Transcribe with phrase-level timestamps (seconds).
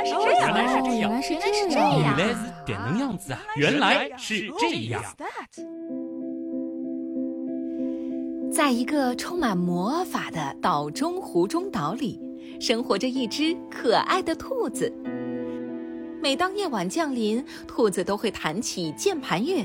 [0.00, 3.40] 来是这样，原来是这样，原来是这样，原来是点能样子啊！
[3.56, 5.02] 原来是这样。
[8.52, 12.20] 在一个充满魔法的岛中湖中岛里，
[12.60, 14.92] 生活着一只可爱的兔子。
[16.22, 19.64] 每当夜晚降临，兔子都会弹起键盘乐，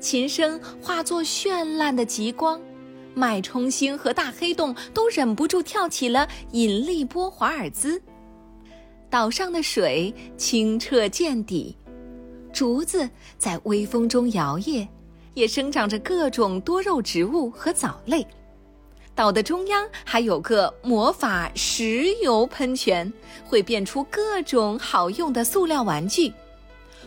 [0.00, 2.60] 琴声化作绚烂的极光，
[3.14, 8.02] 脉冲星和大黑洞都忍不住跳起了引力波华尔兹。
[9.16, 11.74] 岛上的水清澈见底，
[12.52, 14.86] 竹子在微风中摇曳，
[15.32, 18.26] 也生长着各种多肉植物和藻类。
[19.14, 23.10] 岛的中央还有个魔法石油喷泉，
[23.42, 26.30] 会变出各种好用的塑料玩具。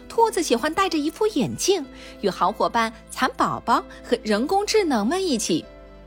[0.08, 1.86] 兔子喜欢戴着一副眼镜，
[2.22, 5.64] 与好伙伴蚕宝宝和人工智能们一起，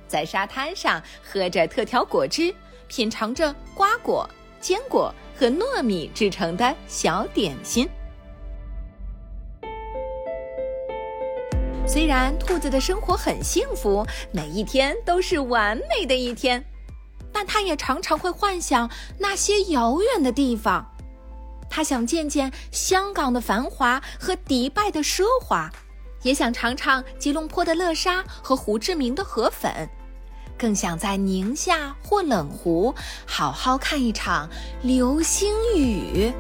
[0.09, 2.53] 在沙滩上喝着特调果汁，
[2.89, 4.29] 品尝着瓜果、
[4.61, 7.89] 坚果和糯米制成的小点心。
[11.85, 16.65] 虽然兔子的生活很幸福，每一天都是完美的一天，
[17.33, 20.89] 但它也常常会幻想那些遥远的地方。
[21.69, 25.69] 它想见见香港的繁华和迪拜的奢华，
[26.23, 29.89] 也想尝尝吉隆坡的乐沙和胡志明的河粉，
[30.59, 32.95] 更想在宁夏或冷湖
[33.27, 34.49] 好好看一场
[34.83, 36.33] 流星雨。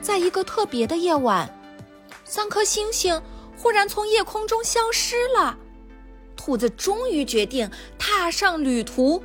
[0.00, 1.48] 在一个特别的夜晚。
[2.26, 3.22] 三颗星星
[3.56, 5.56] 忽然从夜空中消失了，
[6.34, 9.22] 兔子终于决定踏上旅途。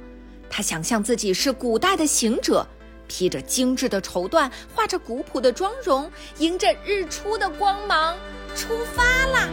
[0.48, 2.68] 他想象自己是古代的行者，
[3.08, 8.16] 披着精致的绸缎，画着古朴的妆容，迎着日出的光芒
[8.54, 9.50] 出发啦！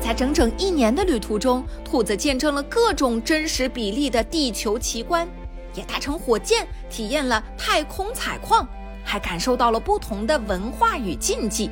[0.00, 5.28] 在整整一年的旅途中，兔子见证了各种真实比例的地球奇观，
[5.74, 8.66] 也搭乘火箭体验了太空采矿。
[9.02, 11.70] 还感受到了不同的文化与禁忌，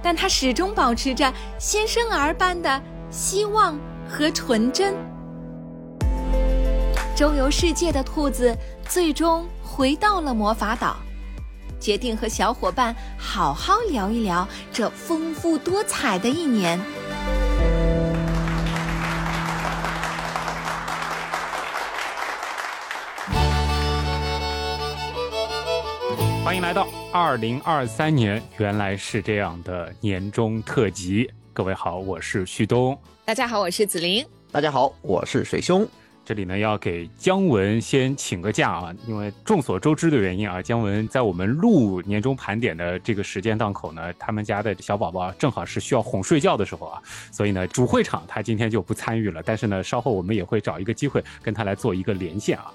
[0.00, 2.80] 但他始终保持着新生儿般的
[3.10, 4.94] 希望和纯真。
[7.14, 8.56] 周游世界的兔子
[8.88, 10.96] 最终回到了魔法岛，
[11.78, 16.80] 决定和小伙伴好好聊一聊这丰富多彩的一年。
[26.42, 31.30] 欢迎来到二零二三年，原来是这样的年终特辑。
[31.52, 32.98] 各位好，我是旭东。
[33.26, 34.26] 大家好，我是紫菱。
[34.50, 35.86] 大家好，我是水兄。
[36.24, 49.42] 这里呢要给姜文先请个假啊，因为众所周知的原因啊，姜文在我们录年终盘点的这个时间档口呢，他们家的小宝宝正好是需要哄睡觉的时候啊，所以呢主会场他今天就不参与了。
[49.44, 52.72] 但是呢，稍后我们也会找一个机会跟他来做一个连线啊。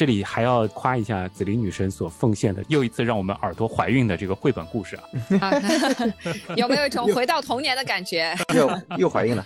[0.00, 4.96] 这里还要夸一下紫菱女神所奉献的又一次让我们耳朵怀孕的这个绘本故事
[5.38, 5.52] 啊，
[6.56, 8.34] 有没有一种回到童年的感觉？
[8.56, 9.44] 又又怀孕了，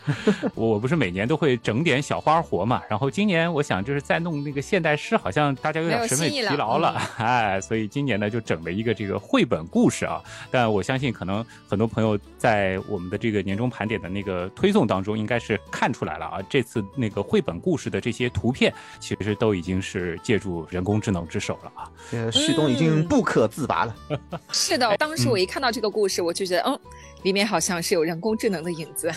[0.55, 10.23] 我 我不是每年都会整点小花活嘛，然后今年我想就是在弄那个现代诗，好像大家有点审美疲劳了，哎，所以今年呢就整了一个这个绘本故事啊，
[10.53, 20.41] 但我相信可能很多朋友在我们的这个年终盘点的那个推送当中，应该是看出来了啊，这次那个绘本故事的这些图片，其实都已经是借。
[20.45, 21.91] 助人工智能之手了啊！
[22.31, 23.97] 旭东已经不可自拔了。
[24.53, 26.79] 是的，当时我一看到这个故事，我就觉得，嗯，
[27.25, 29.13] 里面好像是有人工智能的影子。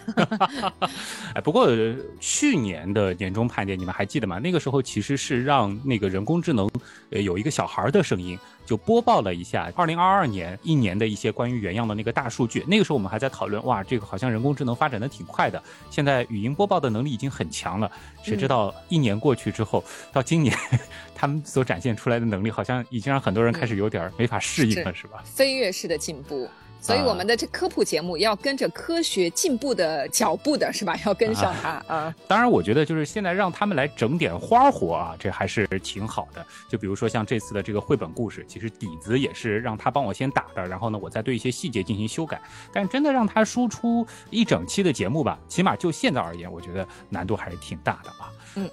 [1.36, 1.70] 哎，不过
[2.20, 4.40] 去年的年终盘点，你们还记得吗？
[4.40, 6.68] 那个时候其实是让那个人工智能，
[7.12, 8.38] 呃，有一个小孩的声音。
[8.66, 12.66] 就播报了一下二零二二年一年的一些关于原样的那个大数据。
[12.68, 15.64] 那个时候我们还在讨论，哇，这个好像人工智能发展的挺快的。
[15.90, 17.90] 现在语音播报的能力已经很强了。
[18.22, 19.82] 谁知道一年过去之后，
[20.12, 20.54] 到今年
[21.16, 25.24] 他们所展现出来的能力，好像已经让很多人开始有点没法适应了，是吧？
[25.24, 26.50] 飞跃式的进步。
[26.80, 30.96] 所以我们的这科普节目要跟着科学进步的脚步的是吧？
[31.06, 32.16] 要跟上它啊！
[32.28, 36.46] 当然，我觉得就是现在让他们来整点花活啊，这还是挺好的。
[36.70, 42.42] 就比如说像这次的这个绘本故事，其实底子也是让他帮我先打的，然后呢，我再对一些细节进行修改。
[42.72, 48.32] 但真的让他输出一整期的节目吧，起码就现在而言，我觉得难度还是挺大的啊。
[48.56, 48.70] 嗯，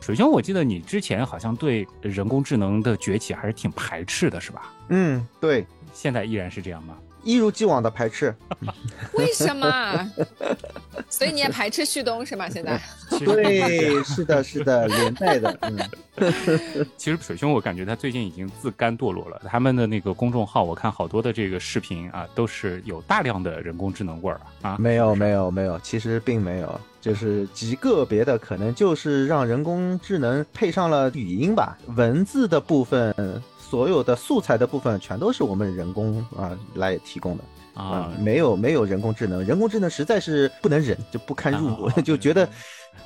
[0.00, 4.72] 首先我记得你之前好像对人工智能的崛起还是挺排斥的，是吧？
[4.88, 5.66] 嗯，对。
[5.92, 6.96] 现在依然是这样吗？
[7.28, 8.34] 一如既往的排斥，
[9.12, 10.10] 为什么？
[11.10, 12.48] 所以你也排斥旭东是吗？
[12.48, 12.80] 现在？
[13.18, 15.58] 对，是的，是的， 连带的。
[15.60, 15.78] 嗯，
[16.96, 19.38] 其实水兄，我感觉他最近已经自甘堕落了。
[19.46, 24.78] 他们的那个公众号，我看好多的这个视频啊，都是有大量的人工智能味儿啊。
[24.78, 26.80] 没有，没有，没有，其实并没有。
[26.98, 33.14] 就是极个别的，可能就是让人工智能配上了语音吧，文字的部分，
[33.68, 37.44] 所有的素材的部分全都是我们人工啊来提供的
[37.74, 42.48] 啊，没有没有人工智能，人工智能实在是不能忍，就不堪入目，啊 就觉得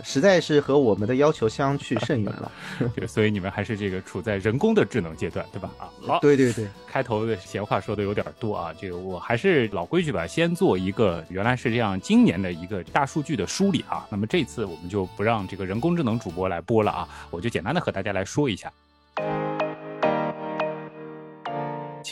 [0.02, 2.50] 实在是和我们的要求相去甚远了。
[2.96, 5.70] 对，所以你们还是这个处在人工的智能阶段，对吧？
[5.78, 14.06] 啊，好，对对对，开头的闲话说的有点多啊，这个我还是老规矩吧，先做一个原来是这样今年的一个大数据的梳理啊。
[14.08, 18.72] 那么这次我们就不让这个人工智能主播来播了啊，我就简单的和大家来说一下。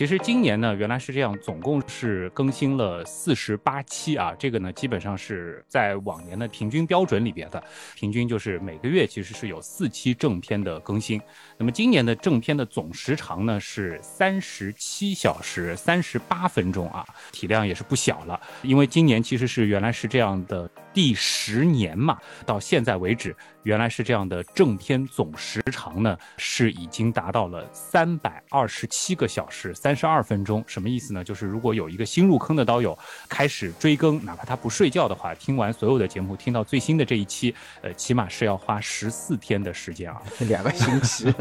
[0.00, 4.34] 其实今年呢，原来是这样，总共是更新了四十八期啊。
[4.38, 7.62] 这个呢，基本上是在往年的平均标准里边的，
[7.94, 11.20] 平均就是每个月其实是有四期正片的更新。
[11.58, 18.40] 那么今年的正片的总时长呢是三十七小时三十八分钟啊，体量也是不小了。
[18.62, 30.64] 因为今年其实是原来是这样的第十年嘛，到现在为止，原来是这样的正片总时长呢是已经达到了三百二十七个小时三十二分钟。
[30.66, 31.22] 什么意思呢？
[31.22, 32.98] 就是如果有一个新入坑的刀友
[33.28, 40.20] 开始追更，哪怕他不睡觉的话，听完所有的节目，听到最新的这一期，呃，起码是要花十四天的时间啊。
[40.40, 41.32] 两个星期。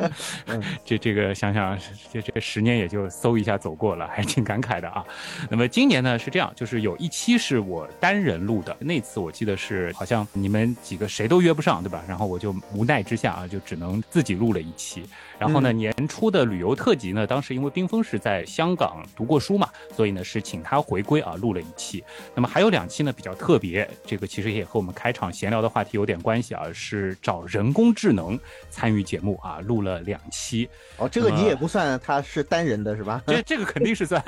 [0.84, 1.78] 这这个想想，
[2.12, 5.04] 这这十年也就嗖一下走过了，还挺感慨的啊。
[5.48, 12.02] 那么今年呢是这样，就是有一期是我单人录的，那次我记得是好像你们几个谁都约不上，对吧？
[12.08, 15.04] 然后我就无奈之下啊，就只能自己录了一期。
[15.40, 22.04] 然后呢，年初的旅游特辑呢，当时因为冰峰是在香港读过书嘛，所以呢是请他回归啊，录了一期。
[22.34, 28.38] 那么还有两期呢比较特别，这个其实也和我们开场闲聊的话题有点关系啊，是找人工智能
[28.68, 30.68] 参与节目啊，录了两期。
[30.98, 33.22] 哦，这个你也不算他是单人的是吧？
[33.26, 34.22] 这这个肯定是算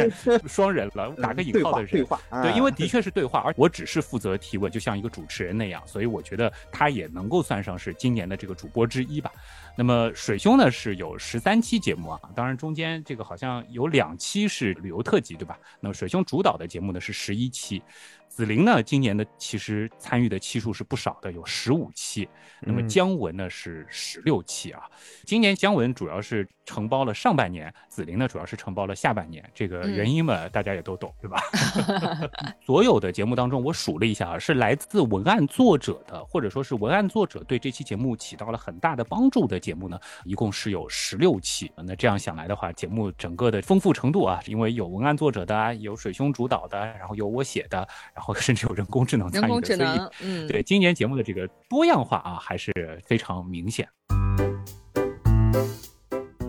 [0.49, 1.91] 双人了， 打个引号的人。
[1.91, 9.31] 对话，对对，因为的确是对话，而我只是负责提问，就像一个主持人那样，所以我觉得他也能够算上是今年的这个主播之一吧。
[9.74, 15.58] 那么水兄呢是有十三期节目啊，当然中间这个好像有两期是旅游特辑，对吧？
[15.80, 17.82] 那么水兄主导的节目呢是十一期，
[18.34, 22.26] 紫菱呢今年的其实参与的期数是不少的，有十五期。
[22.62, 24.84] 那么姜文呢是十六期啊，
[25.25, 31.43] 今年姜文主要是承包了上半年，紫菱呢主要是承包了下半年，这个原因嘛、大家也都懂，对吧？
[32.64, 41.70] 所有的节目当中，我数了一下啊，是来自文案作者的，或者说是文案作者对这期节目起到了很大的帮助的节目呢，一共是有十六期。
[41.76, 47.76] 那这样想来的话，节目整个的丰富程度啊，因为有文案作者的，有水兄主导的，然后有我写的，
[48.14, 52.72] 然后甚至有人工智能参与的，人工智所以能，嗯，对今年节目的这个多样化啊，还是
[53.06, 53.88] 非常明显。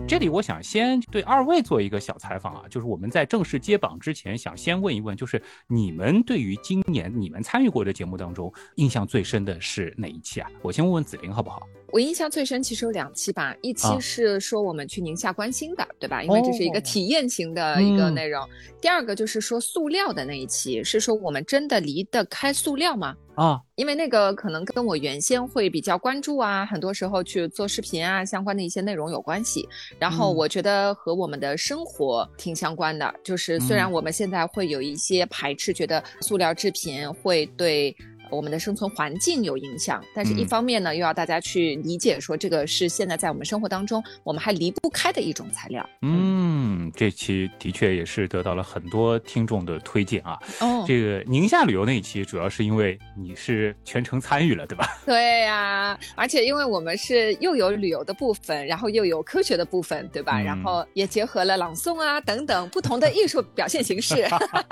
[0.06, 10.48] 这里我想先对二位做一个小采访啊，就是我们在正式揭榜之前，想先问一问，就是你们对于今年你们参与过的节目当中，印象最深的是哪一期啊？
[10.62, 11.66] 我先问问子菱好不好？
[11.94, 16.24] 我印象最深其实有两期吧，一期啊是说我们去宁夏观星的，对吧？
[16.24, 18.44] 因为这是一个哦体验型的一个嗯内容。
[18.80, 23.14] 第二个就是说塑料的那一期，是说我们真的离得开塑料吗？
[23.36, 29.68] 啊，因为那个可能跟我原先会比较关注啊，很多时候去做视频啊相关的一些内容有关系。
[29.96, 37.96] 然后嗯我觉得和我们的生活挺相关的，就是虽然嗯我们现在会有一些排斥，觉得塑料制品会对。
[38.34, 45.88] 我们的生存环境有影响，但是一嗯方面呢，又要大家去理解说这个是现在在我们生活当中我们还离不开的一种材料。
[46.02, 50.38] 嗯，这期的确也是得到了很多听众的推荐啊。
[50.60, 54.86] 哦，这个宁夏旅游那一期，主要是因为你是全程参与了，对吧？
[55.06, 60.40] 对呀、而且因为我们是又有旅游的部分，然后又有科学的部分，对吧？
[60.40, 64.26] 嗯然后也结合了朗诵啊等等不同的艺术表现形式，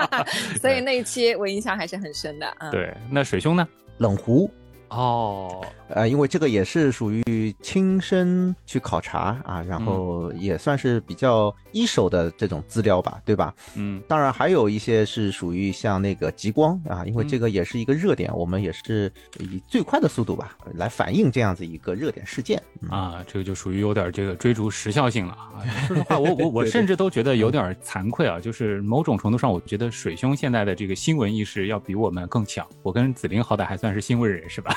[0.61, 2.69] 所以那一期我印象还是很深的啊。
[2.69, 3.67] 对，那水兄呢？
[3.99, 4.49] 冷湖，
[4.95, 13.53] 哦，呃，因为这个也是属于亲身去考察啊，然后也算是比较一手的这种资料吧，对吧？
[13.75, 22.61] 嗯当然还有一些是属于像那个极光啊，因为嗯这个也是一个热点，我们也是以最快的速度吧来反映这样子一个热点事件。
[22.81, 25.65] 嗯啊，这个就属于有点这个追逐时效性了啊。
[25.87, 32.67] 说实话，我我我甚至都觉得有点惭愧啊，就是某种程度上，我觉得水兄现在的这个新闻意识要比我们更强。
[32.83, 34.75] 我跟紫菱好歹还算是新闻人是吧？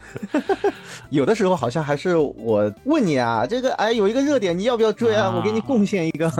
[1.10, 5.26] 有的时候好像还是我问你啊，这个哎有一个热点，你要不要追啊？
[5.28, 6.30] 啊我给你贡献一个。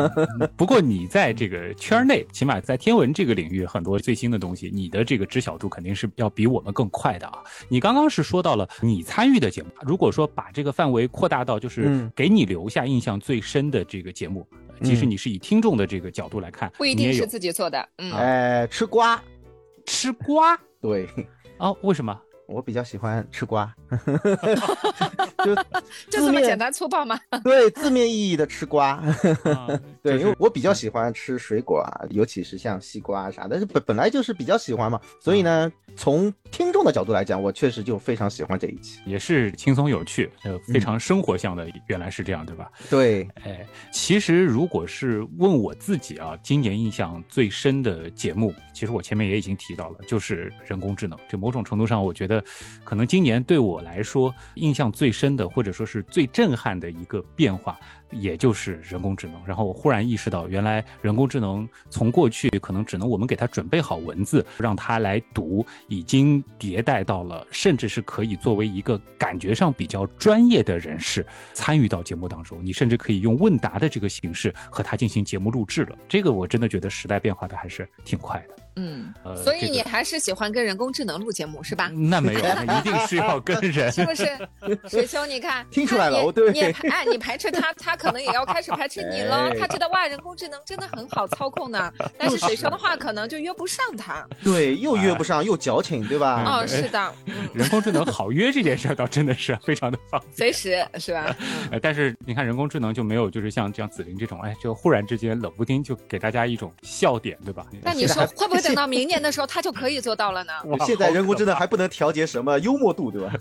[0.57, 7.39] 不过你在这个圈内，起码在天文这个领域，很多最新的东西，你的这个知晓度肯定是要比我们更快的啊。
[7.69, 14.47] 你刚刚是说到了你参与的节目，如果说把这个范围扩大到就是嗯给你留下印象最深的这个节目，
[14.81, 19.23] 呃其实嗯你是以听众的这个角度来看，不一定是自己做的，嗯，哎，吃瓜，
[19.87, 21.09] 吃瓜对，
[21.59, 22.19] 哦，为什么？
[22.53, 23.73] 我比较喜欢吃瓜，
[25.45, 25.55] 就
[26.11, 27.19] 就这么简单粗暴吗？
[27.43, 29.03] 对，字面意义的吃瓜。
[30.03, 35.01] 对，因为我比较喜欢吃水果啊，尤其是像西瓜啥的，是本本来就是比较喜欢嘛。
[35.21, 39.01] 所以呢，从听众的角度来讲，我确实就非常喜欢这一期。
[39.07, 42.71] 也是轻松有趣，呃，非常生活向的，原来是这样，对吧？
[42.91, 51.17] 对，哎，其实如果是问我自己啊，今年印象最深的节目，其实我前面也已经提到了，就是人工智能。
[51.29, 52.43] 这某种程度上，我觉得
[52.83, 57.79] 可能今年对我来说印象最深的，或者说是最震撼的一个变化，
[58.13, 59.41] 也就是人工智能。
[59.45, 72.65] 然后我忽然意识到，原来人工智能从过去可能只能我们给它准备好文字，让它来读，已经迭代到了，甚至是可以作为一个感觉上比较专业的人士参与到节目当中。
[72.65, 75.99] 你甚至可以用问答的这个形式和它进行节目录制了。
[76.09, 78.57] 这个我真的觉得时代变化的还是挺快的。
[78.77, 81.89] 嗯，呃，所以你还是喜欢跟人工智能录节目是吧？
[81.89, 83.93] 那没有，那一定是要跟 人。
[83.93, 84.27] 是不是？
[84.89, 89.51] 水兄，你看，听出来了你也排 哎，你排斥他，他可能也要开始排斥你了。
[89.51, 94.27] 哎他知道哇，人工智能真的很好操控呢，但是水兄的话可能就约不上他。
[94.43, 96.43] 对，又约不上，又矫情，对吧？
[96.47, 100.33] 哦，是的，嗯，人工智能好约这件事儿，倒真的是非常的方便。
[100.35, 101.37] 随时是吧？
[101.71, 107.67] 呃，但是你看人工智能就没有，就是像这样子林这种，哎，就忽然之间冷不丁就给大家一种笑点，对吧？
[107.83, 110.53] 那你说会不会等到明年的时候，他就可以做到了呢？
[110.67, 113.33] 哇 现在人工智能还不能调节什么幽默度，对吧？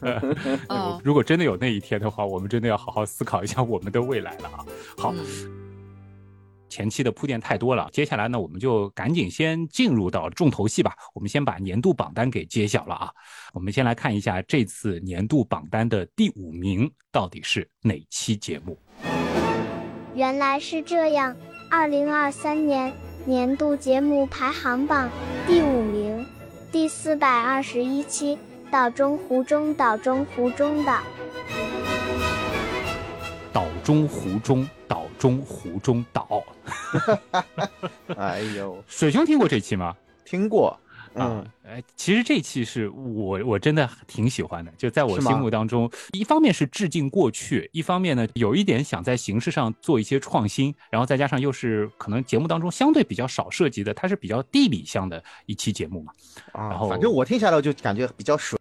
[1.04, 4.66] 如果真的有那一天的话，我们真的要好好思考一下我们的未来了啊。
[4.98, 5.62] 好，嗯
[6.72, 10.94] 前期的铺垫太多了，接下来呢，我们就赶紧先进入到重头戏吧。
[11.14, 13.12] 我们先把年度榜单给揭晓了啊。
[13.54, 18.78] 我们先来看一下这次年度榜单的第五名到底是哪期节目。
[20.16, 21.36] 原来是这样。
[21.70, 22.94] 二零二三年
[23.26, 25.10] 年度节目排行榜
[25.46, 26.26] 第五名，
[26.72, 28.36] 第四百二十一期
[28.72, 30.94] 《岛中湖中岛中湖中岛》。
[33.54, 36.44] 岛中湖中，岛中湖中岛。
[38.18, 39.96] 哎呦，水兄听过这期吗？
[40.26, 40.80] 听过，
[41.14, 56.14] 啊嗯，，哎，其实这期是我我真的挺喜欢的，就在我心目当中，一方面是致敬过去，一方面呢有一点想在形式上做一些创新，然后再加上又是可能节目当中相对比较少涉及的，它是比较地理向的一期节目嘛。
[56.54, 58.58] 啊然后反正我听下来就感觉比较水，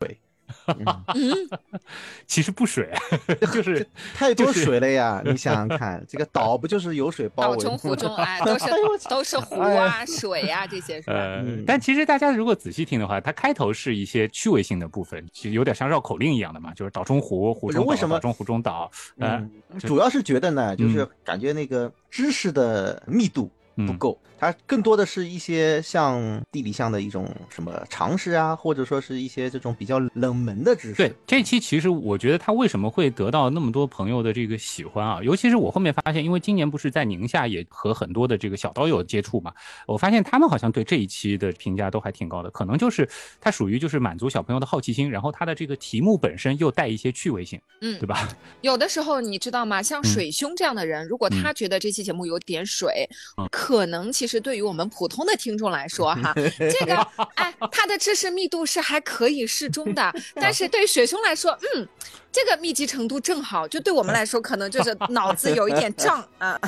[2.26, 2.88] 其实不水，
[3.52, 5.22] 就是太多水了呀！
[5.24, 7.62] 你想想看，这个岛不就是有水包围吗？
[7.62, 11.14] 岛中湖中，哎， 都是都是湖啊、水啊这些是吧？
[11.14, 19.36] 呃嗯，但其实大家如果仔细听的话，它开头是一些趣味性的部分，其实有点像绕口令一样的嘛，就是岛中湖，湖中岛，为什么岛中湖中岛，呃，
[19.72, 30.94] 嗯，主要是觉得呢，就是嗯感觉那个知识的密度不嗯够，它更多的是一些像地理上的一种什么常识啊，或者说是一些这种比较冷门的知识。
[30.94, 35.20] 对，这期其实我觉得他为什么会得到那么多朋友的这个喜欢啊？
[35.22, 39.52] 尤其是我后面发现，因为今年不是在宁夏也和很多的这个小刀友接触嘛，
[39.86, 43.06] 我发现他们好像对这一期的评价都还挺高的，可能就是
[43.42, 48.28] 它属于就是满足小朋友的好奇心，然后它的这个题目本身又带一些趣味性，嗯对，吧？
[48.62, 49.82] 有的时候你知道吗？
[49.82, 53.06] 像嗯水兄这样的人，如果他觉得这期节目有点水，
[53.36, 56.34] 嗯可能其实对于我们普通的听众来说，哈，
[56.78, 56.94] 这个
[57.36, 61.88] 哎，它的知识密度是还可以适中的， 但是对雪兄来说，嗯。
[62.32, 66.58] 这个密集程度正好，就对我们来说，可能就是脑子有一点胀 啊，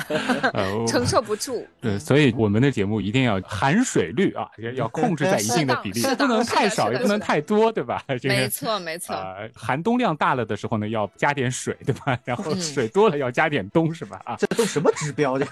[0.53, 1.65] 呃， 承受不住。
[1.79, 8.03] 对，所以我们的节目一定要含水率啊，要要控制在一定的比例，不能太少，也不能太多，对吧？
[8.21, 9.15] 这个没错，没错。
[9.15, 12.17] 呃、含东量大了的时候呢，要加点水，对吧？
[12.25, 14.21] 然后嗯水多了要加点东，是吧？
[14.25, 15.39] 啊，这都什么指标？
[15.39, 15.47] 这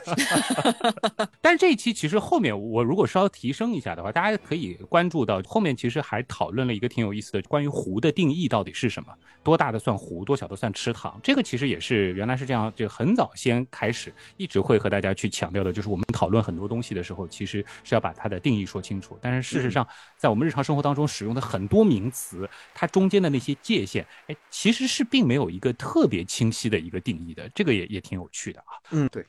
[1.42, 9.14] 但是这一期其实后面我如果稍提升一下的话，大家可以关注到后面其实还讨论了一个挺有意思的关于湖的定义到底是什么，
[9.44, 11.20] 多大的算湖，多小都算池塘。
[11.22, 19.16] 这个其实也是原来是这样，就很早先开始一直会和大家去强调的，就是我们讨论很多东西的时候，其实是要把它的定义说清楚。
[19.22, 28.74] 但是事实上，在我们日常生活当中使用的很多名词，它中间的那些界限，哎，其实是并没有一个特别清晰的一个定义的，这个也也挺有趣的啊。
[28.90, 29.24] 嗯，对。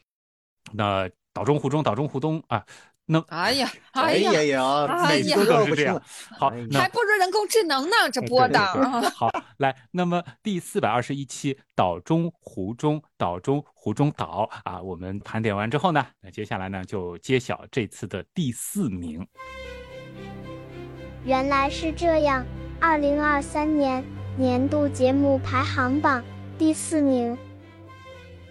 [0.72, 2.64] 那岛中湖中，岛中湖东啊，
[3.06, 6.00] 那哎呀， 哎哎呀，呀呀，哎呀每次都是这样。
[6.38, 8.58] 好哎呀，那还不如人工智能呢，这播的。
[9.10, 19.26] 好，来，那么第四百二十一期岛中湖中岛中湖中岛啊，我们盘点完之后呢，那接下来呢就揭晓这次的第四名。
[21.24, 22.44] 原来是这样。
[22.80, 24.04] 二零二三年
[24.36, 26.24] 年度节目排行榜
[26.58, 27.38] 第四名，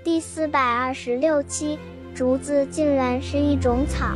[0.05, 1.77] 第四百二十六期，
[2.13, 4.15] 竹子竟然是一种草。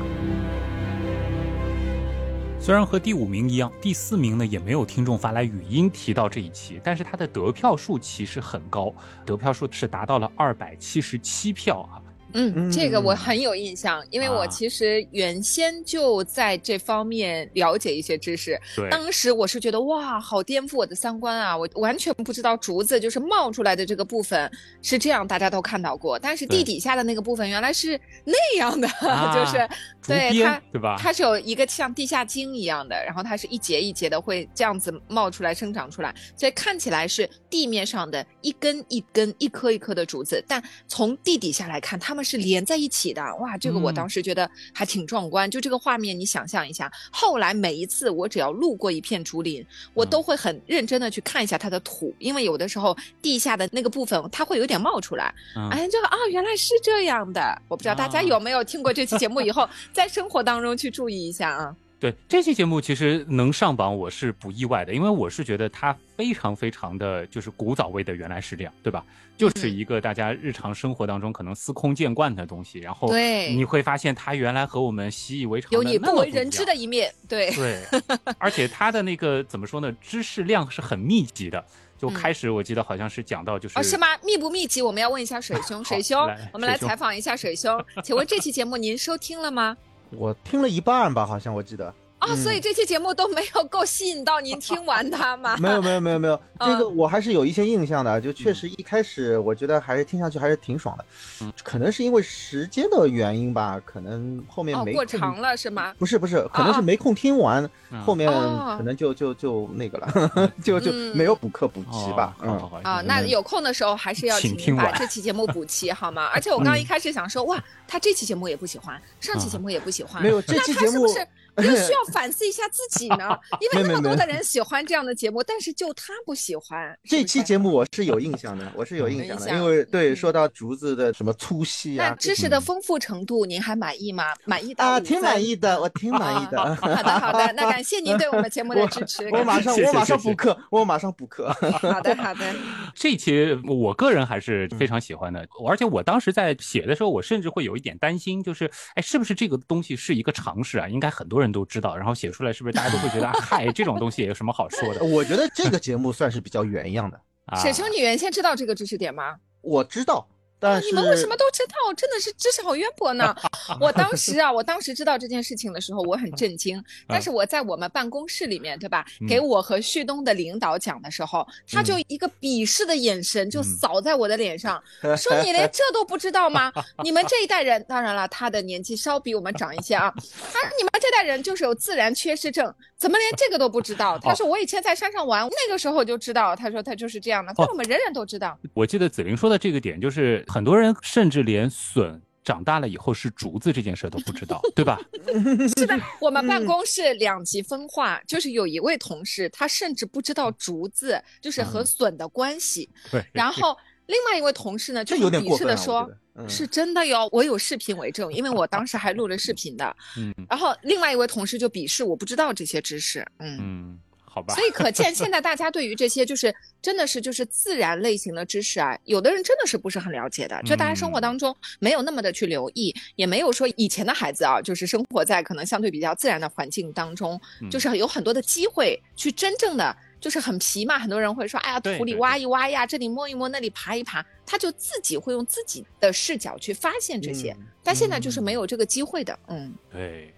[2.60, 8.94] 虽然和第五名一样，第四名呢也没有听众发来语音提到这一期，但是他的得票数其实很高，
[9.26, 12.02] 得票数是达到了二百七十七票啊。
[12.36, 18.60] 嗯，这个我很有印象，因为我啊其实原先就在这方面了解一些知识。
[18.76, 21.58] 对，当时我是觉得哇，好颠覆我的三观啊！
[21.58, 24.52] 我完全不知道竹子就是冒出来的这个部分
[24.82, 29.68] 是这样，大家都看到过，但是地底下的那个部分原来是那样的，啊 就是
[30.06, 30.98] 对它对吧？
[31.00, 43.22] 它是有一个像地下茎一样的，然后它是一节一节的会这样子冒出来、生长出来，所以看起来是地面上的一根一根、一颗一颗的竹子，但从地底下来看，它们是连在一起的。
[43.36, 45.50] 哇，这个我嗯当时觉得还挺壮观。
[45.50, 55.34] 就这个画面，你想象一下，后来每一次我只要路过一片竹林，我嗯都会很认真的去看一下它的土，因为有的时候地下的那个部分它会有点冒出来。
[55.56, 57.62] 嗯哎，这个啊，原来是这样的。
[57.68, 61.76] 我不知道大家啊有没有听过这期节目，以后 在生活当中去注意一下啊。
[62.00, 69.04] 对这期节目其实能上榜，我是不意外的，因为我是觉得它非常非常的就是古早味的，原来是这样，对吧？
[69.38, 77.82] 就是一个大家日常生活当中可能司空见惯的东西，然后对你会发现它原来和我们习以为常的有你不为人知的一面，对，对，
[78.38, 79.92] 而且它的那个怎么说呢？
[80.02, 81.64] 知识量是很密集的。
[81.98, 84.06] 就开始我记得好像是讲到就是哦，是吗？
[84.22, 84.82] 密不密集？
[84.82, 87.84] 我们要问一下水兄， 水兄，我们来采访一下水兄。
[88.04, 89.78] 请问这期节目您收听了吗？
[90.12, 91.94] 我听了一半吧，好像我记得。
[92.26, 95.56] 哦，嗯所以这期节目都没有够吸引到您听完它吗？
[95.62, 101.06] 没有没有没有没有， 这个嗯我还是有一些印象的，就确实一开始我觉得还是听上去还是挺爽的，
[101.42, 101.52] 嗯。
[101.64, 105.94] 可能是因为时间的原因吧，可能后面哦，没空过长了是吗？
[105.98, 108.02] 不是不是，可能是没空听完，嗯。
[108.02, 108.76] 后面哦。
[108.78, 111.16] 可能就就就那个了， 就就嗯。
[111.16, 112.50] 没有补课补齐吧，嗯。
[112.50, 115.00] 哦好那有空的时候还是要请请您把听完。
[115.00, 116.30] 这期节目补齐好吗？
[116.34, 121.28] 而且我刚刚一开始想说，哇，他这期节目也不喜欢，上期节目也不喜欢，没有这期节目是不是
[121.64, 123.38] 又需要反思一下自己呢？
[123.62, 126.98] 因为那么多的人喜欢这样的节目，但是就他不喜欢。
[127.04, 127.76] 这期节目。
[127.76, 134.26] 我是有印象的，我是有印象的，因为对嗯说到竹子的什么粗细啊，那知识的丰富程度，您还满意吗？
[134.46, 136.62] 满意的啊，挺满意的， 我挺满意的。
[136.62, 139.28] 啊好的，好的，那感谢您对我们节目的支持。
[139.30, 141.52] 我马上我马上补课，我马上补课。
[141.82, 142.46] 好的，好的。
[142.94, 150.88] 这一期我个人还是非常喜欢的，而且我当时在写的时候，我甚至会有一点担心，就是哎，是不是这个东西是一个常识啊？
[150.88, 157.60] 应该很多人都知道，然后写出来是不是大家都会觉得，啊嗨，这种东西有什么好说的我觉得这个节目算是比较原样的，啊？
[157.60, 159.36] 水兄，你原先知道这个知识点吗？
[159.62, 160.28] 我知道，
[160.60, 161.94] 但是你们为什么都知道？
[161.96, 163.36] 真的是知识好渊博呢！
[163.80, 166.84] 我当时啊，我当时知道这件事情的时候，我很震惊。
[167.08, 169.06] 但是我在我们办公室里面，对吧？
[169.22, 174.82] 嗯给我和旭东的领导讲的时候，他就一个鄙视的眼神就扫在我的脸上，
[175.18, 176.72] 说：“你连 这都不知道吗？
[177.04, 180.14] 你们这一代人，当然了，他的年纪稍比我们长一些啊。
[180.16, 184.18] 他说你们这代人就是有自然缺失症，怎么连这个都不知道？
[184.20, 186.56] 他说我以前在山上玩，那个时候就知道。
[186.56, 188.58] 他说他就是这样的，但我们人人都知道。
[188.74, 195.00] 我记得紫菱说的这个点，就是很多人甚至连笋长大了以后是竹子这件事都不知道，对吧？
[195.78, 203.26] 是的，我们办公室两极分化，就是有一位同事，他甚至不知道竹子就是和笋的关系，对。
[203.34, 206.10] 然后另外一位同事呢，就有点鄙过分啊视的说
[206.48, 209.96] 是真的哟，我有视频为证，因为我当时还录了视频的。
[210.18, 214.66] 嗯然后另外一位同事就鄙视我不知道这些知识，嗯，嗯，好吧所。
[214.66, 229.96] 以可见现在 大家对于这些就是真的是就是自然类型的知识啊，有的人真的是不是很了解的，就大家生活当中没有那么的去留意，也没有说以前的孩子啊，就是生活在可能相对比较自然的环境当中，嗯就是有很多的机会去真正的。
[230.18, 237.52] 就是很皮嘛，很多人会说，哎呀，土里挖一挖呀，这里摸一摸，那里爬一爬，他就自己会用自己的视角去发现这些。
[237.52, 239.72] 嗯但现在就是没有这个机会的，嗯。
[239.92, 240.34] 对。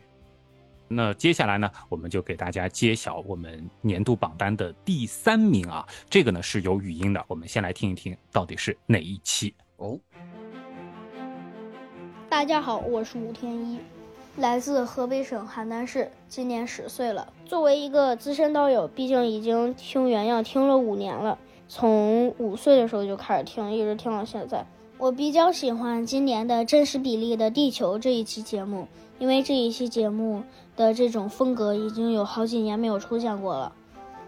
[0.89, 9.53] 那接下来呢，我们就给大家揭晓我们年度榜单的第三名啊，这个呢是有语音的，我们先来听一听到底是哪一期。
[9.77, 9.97] 哦，
[12.29, 13.79] 大家好，我是吴天一，
[14.37, 17.31] 来自河北省邯郸市，今年十岁了。
[17.45, 21.37] 作为一个资深道友，毕竟已经听原样听了五年了，
[21.67, 24.65] 从五岁的时候就开始听，一直听到现在。
[24.97, 28.87] 我比较喜欢今年的真实比例的地球这一期节目，
[29.19, 30.41] 因为这一期节目
[30.75, 33.71] 的这种风格已经有好几年没有出现过了。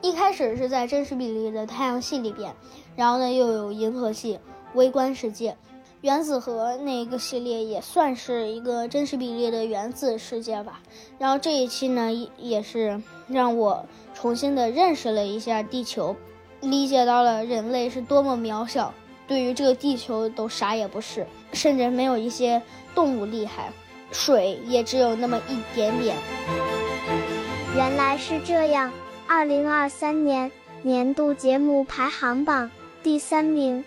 [0.02, 2.54] 一开始是在真实比例的太阳系里边，
[2.96, 4.40] 然后呢又有银河系、
[4.76, 5.58] 微观世界。
[6.02, 10.80] 原子核那个系列也算是一个真实比例的原子世界吧。
[11.18, 16.16] 然后这一期呢，也是让我重新的认识了一下地球，
[16.62, 18.94] 理解到了人类是多么渺小，
[19.28, 22.62] 对于这个地球都啥也不是，甚至没有一些
[22.94, 23.72] 动物厉害，
[24.12, 26.16] 水也只有那么一点点。
[27.76, 28.92] 原来是这样。
[29.28, 32.72] 二零二三年年度节目排行榜
[33.04, 33.86] 第三名，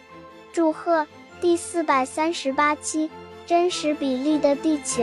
[0.53, 1.07] 祝贺
[1.41, 3.09] 第四百三十八期
[3.45, 5.03] 《真实比例的地球》。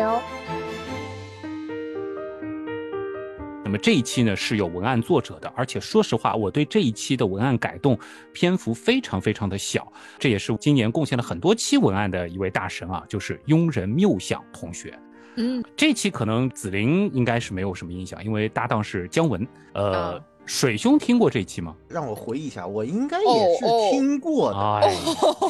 [3.70, 7.96] 那么这一期呢是有文案作者的，而且说实话，我对这一期的文案改动
[8.34, 14.98] 篇幅非常非常的小，这也是今年贡献了很多期文案的一位大神啊，就是庸人谬想同学。
[15.36, 19.48] 嗯，这期可能子菱应该是没有什么印象，因为搭档是姜文。
[19.74, 21.76] 呃，啊水兄听过这期吗？
[21.90, 24.60] 让我回忆一下，我应该也是听过的。
[24.60, 24.96] 哎，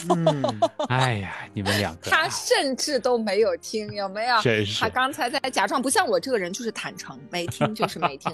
[0.09, 4.41] 嗯， 哎呀，你们两个，他甚至都没有听，有没有？
[4.41, 8.31] 真是他刚才在假装，不像我这个人就是坦诚，没听就是没听。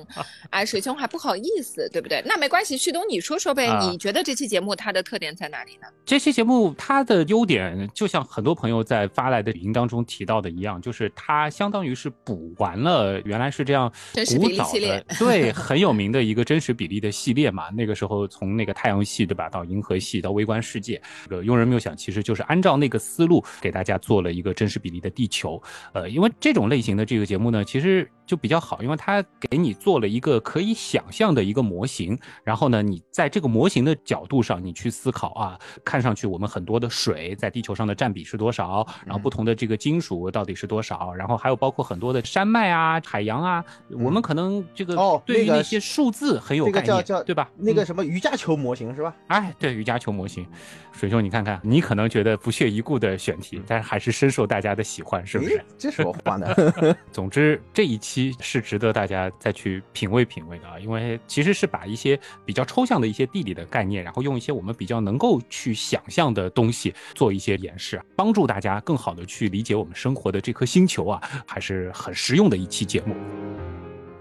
[0.52, 2.22] 哎，水兄还不好意思，对不对？
[2.26, 5.88] 那没关系，旭东你说说呗，啊你觉得这期节目它的特点在哪里呢？
[6.06, 17.70] 这期节目它的优点，就像很多朋友在发来的语音当中提到的一样，就是它相当于是补完了原来是这样真实古早比例系列的，对，很有名的一个真实比例的系列嘛。
[17.72, 25.62] 那个时候从那个太阳系对吧，到银河系，到微观世界，这个庸人谬想其实就是按照那个思路给大家做了一个真实比例的地球。
[25.94, 47.50] 呃，因为这种类型的这个节目呢，其实就比较好，因为它给你做了一个可以想象的一个模型，然后呢，你在这个模型的角度上，你去思考啊，看上去我们很多的水在地球上的占比是多少，然后不同的这个金属到底是多少，然后还有包括很多的山脉啊、海洋啊，我们可能这个哦对于那些数字很有概念，对吧？
[47.58, 49.16] 那个嗯什么瑜伽球模型是吧？
[49.28, 50.46] 哎，对瑜伽球模型，
[50.92, 55.66] 水兄，你看看，你可能觉得不屑一顾的选题，但是还是深受大家的喜欢，是不是诶？
[55.78, 56.48] 这什么话呢？
[57.14, 73.16] 总之，这一期是值得大家再去品味品味的啊，因为其实是把一些比较抽象的一些地理的概念，然后用一些我们比较能够去想象的东西做一些演示，帮助大家更好的去理解我们生活的这颗星球啊，还是很实用的一期节目。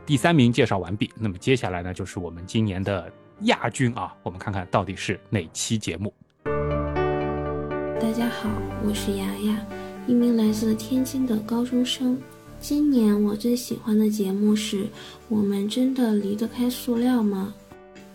[0.07, 3.11] 第三名介绍完毕，那么接下来呢，就是我们今年的
[3.45, 6.13] 亚军啊，我们看看到底是哪期节目。
[6.45, 8.49] 大家好，
[8.83, 9.67] 我是雅雅，
[10.07, 12.19] 一名来自天津的高中生。
[12.59, 14.85] 今年我最喜欢的节目是
[15.29, 17.53] 《我们真的离得开塑料吗》？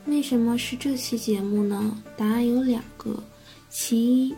[0.09, 1.95] 为什么是这期节目呢？
[2.17, 3.21] 答案有两个。
[3.69, 4.35] 其一，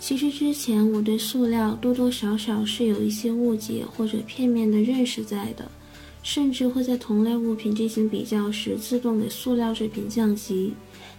[0.00, 5.70] 其实之前我对塑料多多少少是有一些误解或者片面的认识在的，
[6.22, 10.72] 甚至会在同类物品进行比较时自动给塑料水平降级。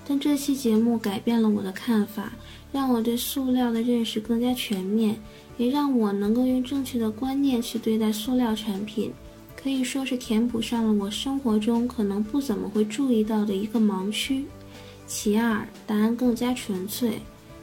[0.06, 2.34] 但这期节目改变了我的看法，
[2.72, 5.18] 让我对塑料的认识更加全面，
[5.58, 9.13] 也让我能够用正确的观念去对待塑料产品，
[9.56, 14.46] 可以说是填补上了我生活中可能不怎么会注意到的一个盲区。
[15.06, 17.20] 其二，答案更加纯粹，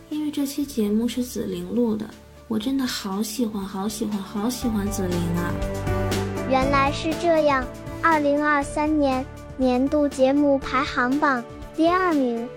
[0.09, 2.09] 因为这期节目是紫菱录的，
[2.49, 6.10] 我真的好喜欢，好喜欢，好喜欢紫菱啊！
[6.51, 7.65] 原来是这样。
[8.03, 9.25] 二零二三年
[9.57, 11.45] 年度节目排行榜
[11.77, 12.49] 第二名，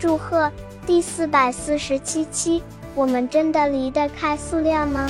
[0.00, 0.50] 祝贺
[0.84, 2.60] 第四百四十七期。
[2.96, 5.08] 我们真的离得开塑料吗？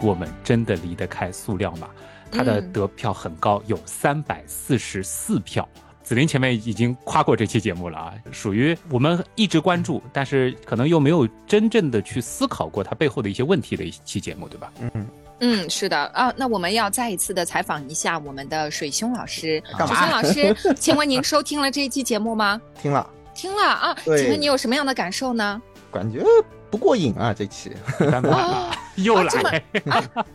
[0.00, 1.88] 我们真的离得开塑料吗？
[2.30, 5.68] 他的嗯得票很高，有三百四十四票。
[6.04, 14.70] 紫菱前面已经夸过这期节目了啊，属于我们一直关注，但是可能又没有真正的去思考过它背后的一些问题的一期节目，对吧？
[14.80, 15.06] 嗯，
[15.68, 19.62] 是的啊，那我们要再一次的采访一下我们的水兄老师。
[19.78, 22.60] 水兄老师， 请问您收听了这一期节目吗？
[22.80, 25.60] 听了听了啊，请问你有什么样的感受呢？
[25.92, 26.24] 感觉
[26.70, 27.72] 不过瘾啊，这期。
[28.96, 29.64] 又啊这么来。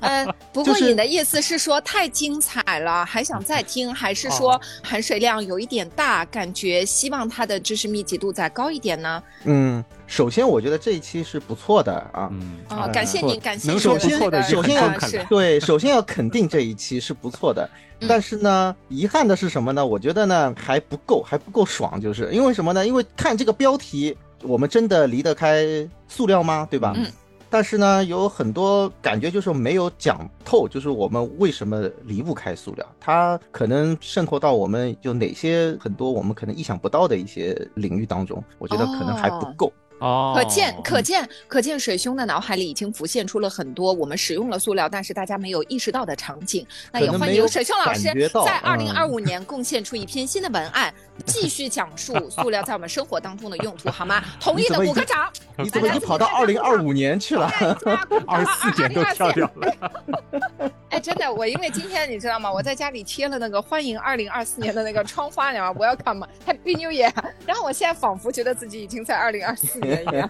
[0.02, 9.24] 呃， 不过瘾的意思是说太精彩了，还想再听，还是说哦含水量有一点大，感觉希望它的知识密集度再高一点呢？
[9.46, 12.28] 嗯，首先我觉得这一期是不错的啊。
[12.32, 14.90] 嗯，啊，嗯感谢您，感谢您能说的这个不错的首先要
[15.30, 17.70] 对，首先要肯定这一期是不错的，
[18.02, 19.86] 嗯但是呢，遗憾的是什么呢？
[19.86, 22.86] 我觉得呢还不够，还不够爽，就是因为什么呢？
[22.86, 25.64] 因为看这个标题，我们真的离得开
[26.08, 26.68] 塑料吗？
[26.70, 26.94] 对吧？
[26.98, 27.06] 嗯。
[27.52, 39.66] 但是呢，有很多感觉就是没有讲透，就是我们为什么离不开塑料，它可能渗透到我们就哪些很多我们可能意想不到的一些领域当中，我觉得可能还不够。
[39.66, 46.66] 哦，可见，可见，可见，水兄的脑海里已经浮现出了很多我们使用了塑料，但是大家没有意识到的场景。
[46.92, 48.04] 那也欢迎水兄老师
[48.46, 50.94] 在二零二嗯五年贡献出一篇新的文案，
[51.26, 54.24] 继续讲述 塑料在我们生活当中的用途，好吗？
[54.40, 55.30] 同意的鼓个掌。
[55.58, 57.52] 你怎么已经跑到二零二五年去了？
[58.26, 60.72] 二四年都跳掉了。
[60.90, 62.52] 哎，真的，我因为今天你知道吗？
[62.52, 67.12] 我在家里贴了那个欢迎二零二四年的那个窗花，你？Welcome Happy New Year。
[67.46, 70.30] 然后我现在仿佛觉得自己已经在二零二四年一样。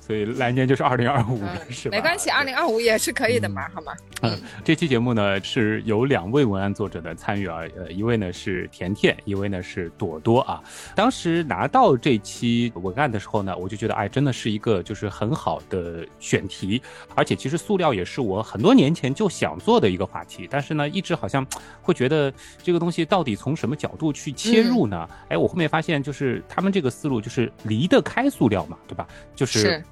[0.00, 1.96] 所以来年就是二零二五了，是吧？
[1.96, 3.92] 没关系，二零二五也是可以的嘛，好吗？
[4.22, 10.62] 嗯，这期节目呢是有两位文案作者的参与啊，呃，一位呢是甜甜，一位呢是朵朵啊。
[10.94, 16.82] 当时拿到这期文案的时候呢，我就觉得，哎，真的是一个就是很好的选题，
[17.14, 21.46] 而且其实塑料也是我很多年前就想做的一个话题，但是呢，一直好像
[21.80, 25.08] 会觉得这个东西到底从什么角度去切入呢？
[25.28, 29.06] 哎，我后面发现就是他们这个思路就是离得开塑料嘛，对吧？
[29.34, 29.82] 就是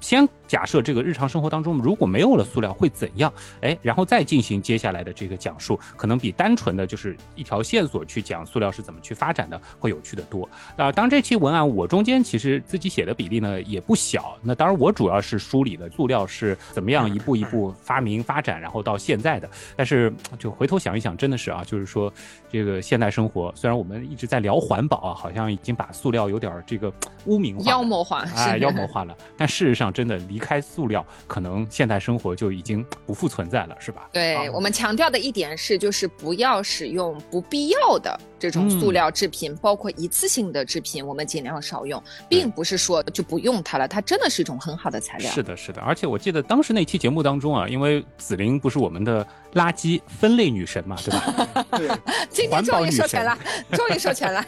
[0.00, 0.28] 先。
[0.46, 3.32] 假设这个日常生活当中如果没有了塑料会怎样？
[3.60, 10.48] 哎，然后再进行接下来的这个讲述，可能比单纯的就是一条线索去讲塑料是怎么去发展的会有趣的多。
[10.76, 14.36] 那当这期文案我中间其实自己写的比例呢也不小。
[14.42, 19.48] 那当然我主要是梳理了塑料是怎么样一步一步发明发展，然后到现在的。
[19.76, 22.12] 但是就回头想一想，真的是啊，就是说
[22.50, 26.92] 这个现代生活，虽然我们一直在聊环保啊，好像已经把塑料有点这个
[27.26, 29.16] 污名化、妖魔化，哎，妖魔化了。
[29.36, 34.08] 但事实上，真的离开塑料，可能现代生活就已经不复存在了，是吧？
[34.12, 38.18] 对我们强调的一点是，就是不要使用不必要的。
[38.44, 45.32] 这种塑料制品，包括一次性的制品，我们尽量少用，并不是说就不用它了，它真的是一种很好的材料。
[45.32, 45.80] 是的，是的。
[45.80, 51.64] 而且我记得当时那期节目当中啊，因为紫菱不是我们的垃圾分类女神嘛，对吧？
[51.78, 51.88] 对。
[52.28, 53.38] 今天终于授权了，
[53.72, 54.44] 终于授权了，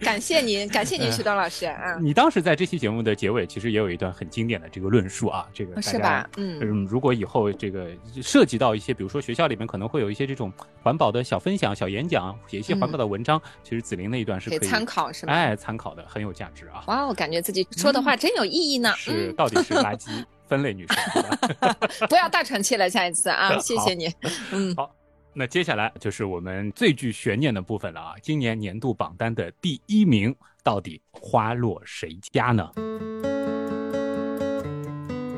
[0.00, 1.96] 感谢您，感谢您，徐东老师啊。
[2.02, 6.28] 你当时在这期节目的结尾，其实也有一段很经典的这个论述啊，这个是吧？
[6.36, 7.88] 嗯，如果以后这个
[8.22, 15.32] 涉及到一些，比如说学校里面可能会有一些这种环保的小分享、小演讲，写一些环保的文章，其实紫菱那一段是可以参考，是吧？
[15.32, 16.84] 哎，参考的很有价值啊！
[16.86, 18.92] 哇，我感觉自己说的话真有意义呢。
[18.96, 24.12] 是，到底是垃圾 分类女神， 不要大喘气了，下一次啊，谢谢你。
[24.52, 24.94] 嗯，好，
[25.32, 28.14] 那接下来就是我们最具悬念的部分了啊！
[28.22, 32.70] 今年年度榜单的第一名到底花落谁家呢？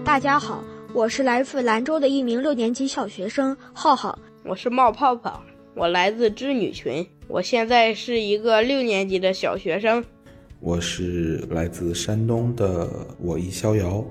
[0.04, 5.42] 大家好，我是来自兰州的一名六年级小学生浩浩，我是冒泡泡。
[5.76, 10.04] 我来自织女群，我现在是一个六年级的小学生。
[10.60, 14.04] 我是来自山东的我一逍遥。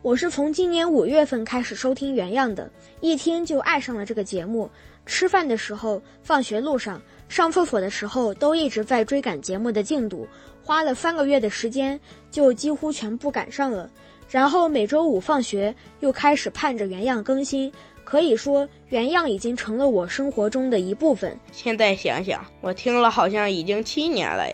[0.00, 4.70] 我是从今年五月份开始收听原样的，一听就爱上了这个节目。
[5.06, 10.24] 吃饭的时候、放学路上、上厕所的时候，都一直在追赶节目的进度，
[10.62, 11.98] 花了三个月的时间
[12.30, 13.90] 就几乎全部赶上了。
[14.30, 17.72] 然后每周五放学又开始盼着原样更新。
[18.08, 21.38] 可以说，原样已经成了我生活中的一部分。
[21.52, 24.46] 现在想想，我听了好像已经七年了。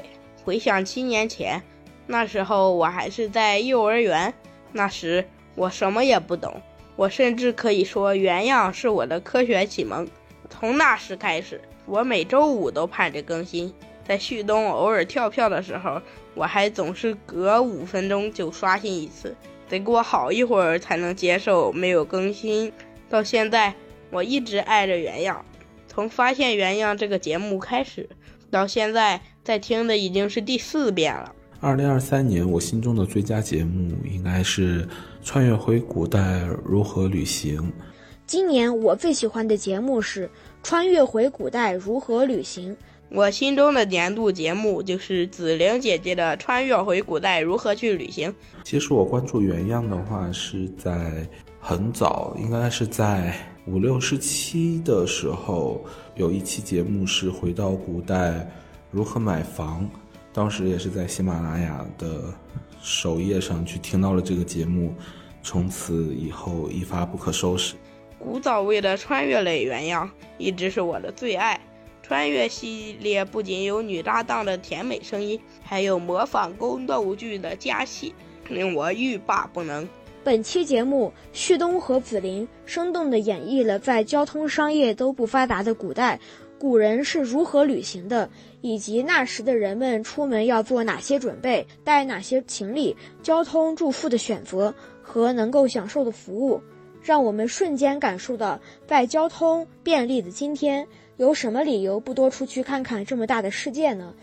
[0.44, 1.62] 回想七年前，
[2.08, 4.34] 那时候我还是在幼儿园，
[4.72, 6.60] 那时我什么也不懂。
[6.96, 10.04] 我甚至可以说，原样是我的科学启蒙。
[10.50, 13.72] 从那时开始，我每周五都盼着更新。
[14.04, 16.02] 在旭东偶尔跳票的时候，
[16.34, 19.36] 我还总是隔五分钟就刷新一次，
[19.68, 22.72] 得过好一会儿才能接受没有更新。
[23.14, 23.72] 到现在，
[24.10, 25.44] 我一直爱着原样。
[25.86, 28.08] 从发现原样这个节目开始，
[28.50, 31.32] 到现在在听的已经是第四遍了。
[31.60, 34.84] 二零二三年，我心中的最佳节目应该是
[35.22, 37.60] 《穿越回古代如何旅行》。
[38.26, 40.26] 今年我最喜欢的节目是
[40.64, 42.72] 《穿越回古代如何旅行》。
[43.10, 48.28] 我心中的年度节目就是紫菱姐姐的《穿越回古代如何去旅行》。
[48.64, 51.24] 其实我关注原样的话是在。
[51.66, 53.34] 很早，应该是在
[53.66, 55.82] 五六十期的时候，
[56.14, 58.46] 有一期节目是回到古代
[58.90, 59.88] 如何买房。
[60.30, 62.24] 当时也是在喜马拉雅的
[62.82, 64.92] 首页上去听到了这个节目，
[65.42, 67.76] 从此以后一发不可收拾。
[68.18, 71.58] 古早味的穿越类原样一直是我的最爱。
[72.02, 78.14] 穿越系列不仅有女搭档的甜美声音，还有模仿宫斗剧的佳戏，
[78.50, 79.88] 令我欲罢不能。
[80.24, 86.18] 本期节目，旭东和紫菱生动地演绎了在交通商业都不发达的古代，
[86.58, 88.30] 古人是如何旅行的，
[88.62, 96.62] 以及那时的人们出门要做哪些准备，带哪些行李，交通住宿的选择和能够享受的服务，
[97.02, 104.14] 让我们瞬间感受到，在交通便利的今天，有什么理由不多出去看看这么大的世界呢？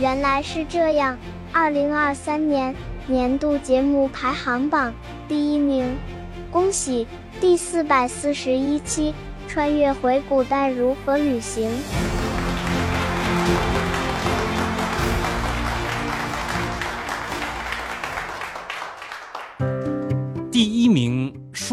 [0.00, 1.18] 原来是这样，
[1.52, 2.72] 二零二三年。
[3.10, 4.92] 年度节目排行榜
[5.26, 5.96] 第一名，
[6.50, 7.06] 恭喜
[7.40, 9.14] 第四百四十一期
[9.50, 11.70] 《穿越回古代如何旅行》。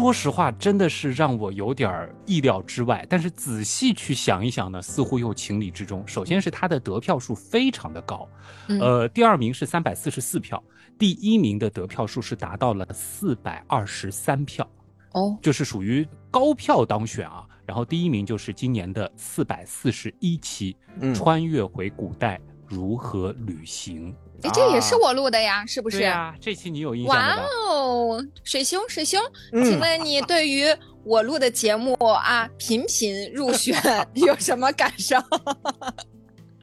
[0.06, 3.04] 说实话，真的是让我有点意料之外。
[3.10, 6.06] 但是仔细去想一想呢，似乎又情理之中。
[6.06, 8.28] 首先是他的得票数非常的高，
[8.68, 10.62] 嗯呃，第二名是三百四十四票，
[10.96, 14.64] 第一名的得票数是达到了四百二十三票，
[15.10, 17.44] 哦，就是属于高票当选啊。
[17.66, 24.14] 然后第一名就是今年的四百四十一期嗯《穿越回古代如何旅行》。
[24.46, 25.98] 哎，这也是我录的呀，是不是？
[25.98, 27.36] 对呀、这期你有印象哇？
[27.70, 29.20] 哦，水兄，水兄，
[29.52, 30.64] 嗯请问你对于
[31.04, 33.74] 我录的节目啊频频入选
[34.14, 35.16] 有什么感受？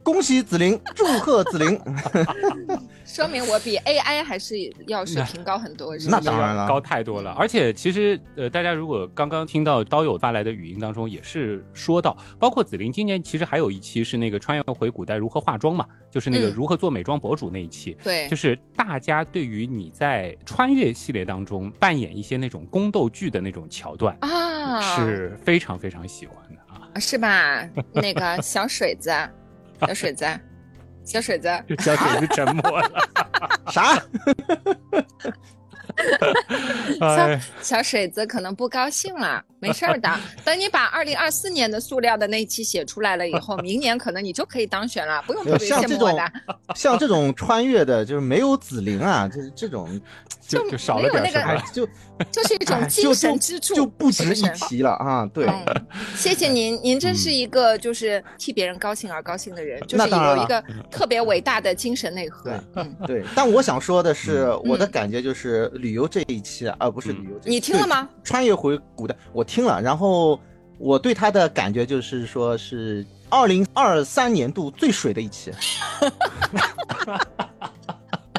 [0.03, 1.79] 恭喜子菱，祝贺子菱。
[3.05, 4.55] 说明我比 AI 还是
[4.87, 5.95] 要水平高很多？
[6.09, 7.31] 那当然了高太多了。
[7.31, 17.95] 而且其实呃，大家如果刚刚听到刀友发来的语音当中，也是说到，包括紫菱今年其实还有一期是那个穿越回古代如何化妆嘛，就是那个嗯如何做美妆博主那一期。
[18.03, 26.99] 对就是大家对于你在穿越系列当中扮演一些那种宫斗剧的那种桥段，啊，是非常非常喜欢的啊。
[26.99, 27.69] 是吧？
[27.93, 29.11] 那个小水子，
[29.81, 30.25] 小水子，
[31.03, 31.47] 小水子，
[31.79, 32.91] 小水子沉默了。
[33.71, 34.01] 啥？
[36.99, 40.09] 小，小水子可能不高兴了，没事儿的。
[40.43, 46.31] 等你把二零二四年的塑料的那一期写出来了以后，明年可能你就可以当选了，不用特别羡慕我的。
[46.75, 49.99] 像这种穿越的，就是没有子玲啊，就是这种，
[50.47, 51.85] 就就少没有那个了点什么哎，就
[52.31, 55.25] 就是一种哎精就就神支柱，就不值一提了啊。
[55.33, 55.65] 对，嗯，
[56.15, 62.59] 谢谢您，您真是一个就是替别人高兴而高兴的人，就是有一个特别伟大的精神内核对。
[62.75, 67.49] 嗯，对，但我想说的是，嗯我的感觉就是旅游这一期啊，而不是旅游这一期。
[67.49, 68.07] 你听了吗？
[68.23, 70.39] 穿越回古代，我听了，然后
[70.77, 75.51] 我对他的感觉就是说是二零二三年度最水的一期。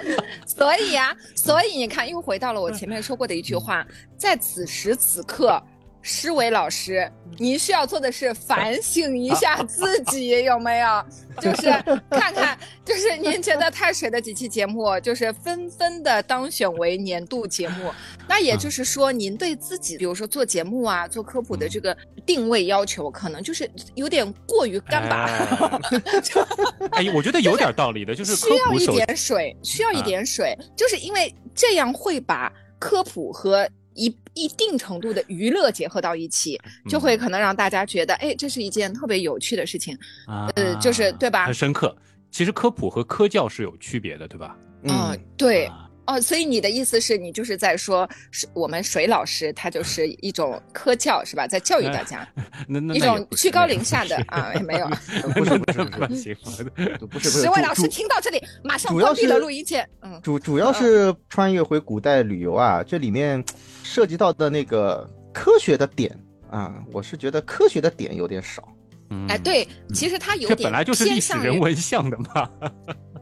[0.47, 3.87] 所以呀、所以你看，又回到了我前面说过的一句话，
[4.17, 5.63] 在此时此刻。
[6.07, 11.05] 施伟老师，您需要做的是反省一下自己，有没有？
[11.41, 11.63] 就是
[12.11, 17.91] 看看，就是您觉得太水的几期节目，就是纷纷的当选为年度节目。
[18.29, 25.81] 那也就是说，您对自己，比如说做节目啊、做科普的这个定位要求，可能就是有点过于干巴。
[26.93, 39.97] 哎， 我觉得有点道理的，就是需要一点水，需要一啊点水，就是因为这样会把科普和一一定程度的娱乐结合到一起，就嗯会可能让大家觉得，哎，这是一件特别有趣的事情。
[40.27, 41.97] 啊呃就是对吧很深刻。
[42.31, 44.57] 其实科普和科教是有区别的，对吧？
[44.83, 45.67] 嗯，嗯，对。
[45.67, 52.29] 啊哦，所以你的意思是你就是在说，是我们水老师他就是一种科教是吧，在教育大家
[52.69, 54.87] 那那一种居高临下的啊，也没有。
[55.35, 56.37] 不是不是不是
[57.09, 59.89] 不是十位老师听到这里，马上关闭了录音键。
[60.03, 63.43] 嗯，主主要是穿越回古代旅游啊，这里面
[63.85, 66.19] 涉及到的那个科学的点
[66.51, 68.67] 啊，我是觉得科学的点有点少。
[69.11, 72.51] 嗯哎，，对，其实它有点这点本来就是历史人文向的嘛。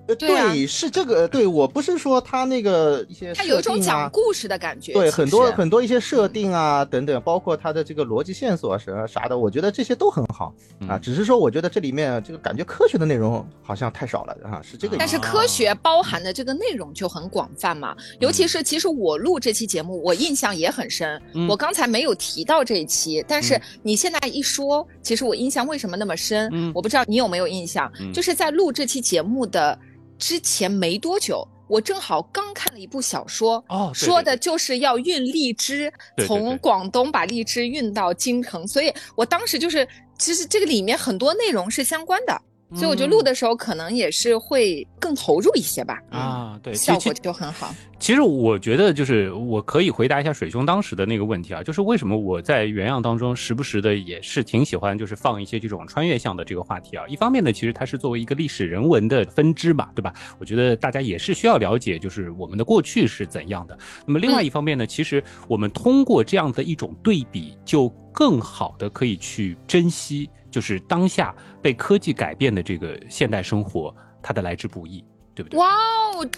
[0.08, 4.92] 呃，对啊是这个，对我不是说他那个一些他有一种讲故事的感觉。
[4.92, 10.52] 对，很多很多一些设定啊等等，包括他的这个逻辑线索啊啥啥的，我觉得这些都很好
[10.88, 10.96] 啊。
[10.96, 14.98] 嗯只是说，我觉得这里面这个感觉科学的内容好像太少了啊，是这个意思。
[14.98, 21.20] 但是科学包含的这个内容就很广泛嘛，尤其是其实我录这期节目，我印象也很深。
[21.34, 26.48] 嗯我刚才没有提到这一期，但是嗯你现在一说，其实我印象为什么那么深？
[26.52, 29.78] 嗯我不知道你有没有印象，嗯就是在录这期节目的
[30.22, 31.46] 之前没多久。
[31.68, 35.90] 我正好刚看了一部小说，哦对说的就是要运荔枝，
[36.26, 42.42] 从广东把荔枝运到京城，所以我当时就是，其实这个里面很多内容是相关的，
[42.74, 46.00] 所以我觉得录的时候可能也是会更投入一些吧。
[46.10, 47.74] 嗯啊，对，效果就很好。
[47.98, 57.06] 其实我觉得，就是我可以回答一下水兄当时的那个问题啊，就是为什么我在原样当中时不时的也是挺喜欢，就是放一些这种穿越向的这个话题啊。
[57.06, 60.12] 一方面呢，其实它是作为一个历史人文的分支嘛，对吧？
[60.40, 63.78] 我觉得大家也是需要了解，就是我们的过去是怎样的。
[64.04, 75.02] 那么另外一方面呢，其实我们通过这样的一种对比，就更好的可以去珍惜，就是当下被科技改变的这个现代生活，它的来之不易，
[75.34, 75.58] 对不对？
[75.58, 76.28] 哇哦，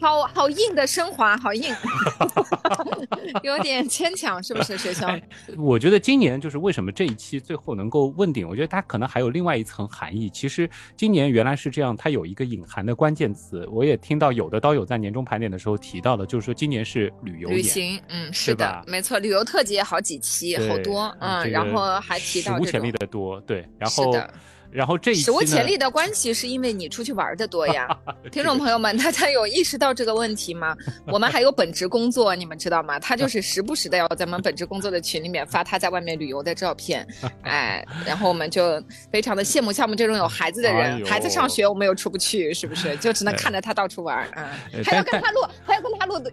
[0.00, 1.74] 好好硬的升华，好硬，
[3.42, 5.20] 有点牵强，是不是，学兄？
[5.56, 10.30] 我觉得今年就是为什么这一期最后能够问鼎，我觉得它可能还有另外一层含义。
[10.30, 17.58] 其实今年原来是这样，它有一个隐含的关键词，我也听到有的刀友在年终盘点的时候提到了，就是说今年是旅游年。
[17.58, 24.34] 旅行，嗯，是的，没错，旅游特辑也好几期，好多，嗯，然后还提到史无前例，的多，对，然是后的
[24.70, 27.88] 然后这一史无前例的关系是因为你出去玩的多呀，
[28.30, 30.76] 听众朋友们，大家有意识到这个问题吗？
[31.08, 32.98] 我们还有本职工作，你们知道吗？
[32.98, 37.06] 他就是时不时的要在我们本职工作的群里面发他在外面旅游的照片，
[37.42, 42.94] 哎，然后我们就非常的羡慕像我们这种有孩子的人，哎孩子上学我们又出不去，是不是？
[42.98, 44.44] 就只能看着他到处玩，嗯，
[44.74, 45.77] 呃还要但跟他录，还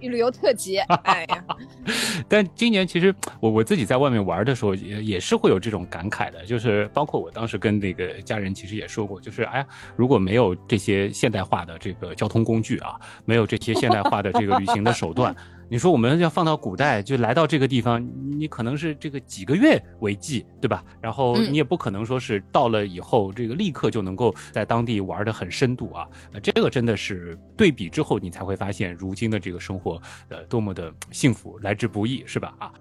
[0.02, 1.44] 旅游特辑， 哎呀，
[2.30, 15.36] 但今年其实我我自己在外面玩的时候也也是会有这种感慨的，就是包括我当时跟那个家人其实也说过，就是哎呀，如果没有这些现代化的这个交通工具啊，没有这些现代化的这个旅行的手段，
[15.70, 20.84] 你说我们要放到古代就来到这个地方，你你可能是这个几个月为计，对吧？
[21.02, 32.54] 然后嗯你也不可能说是到了以后这个立刻就能够在当地玩的很深度啊，呃，这个真的是对比之后你才会发现，如今的这个生活呃多么的幸福，来之不易，是吧？
[32.60, 32.72] 啊。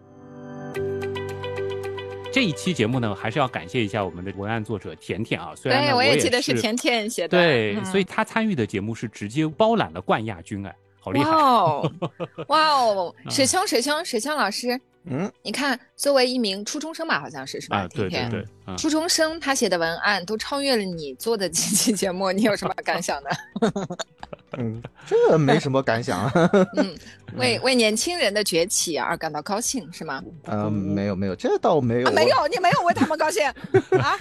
[2.32, 5.52] 这一期节目呢，还是要感谢一下我们的文案作者甜甜啊。
[5.54, 10.74] 虽然我也也记得是甜甜写的，对，嗯所以他参与的节目是直接包揽了冠亚军，哎，
[11.04, 11.30] 好厉害！
[11.30, 11.92] 哇哦，
[12.48, 13.28] 哇哦，啊。
[13.30, 17.80] 水兄，水兄，水兄老师，嗯，你看，作为一名初中生吧，好像是是吧？
[17.80, 23.30] 啊，对对甜甜对，嗯，初中生他写的文案都超越了你做的几期节目， 你有什么感想呢？
[24.56, 26.30] 嗯，这没什么感想。
[26.78, 26.94] 嗯，
[27.36, 30.22] 为为年轻人的崛起而感到高兴是吗？
[30.44, 32.08] 嗯，没有没有，这倒没有。
[32.08, 33.44] 啊没有，你没有为他们高兴
[33.98, 34.14] 啊？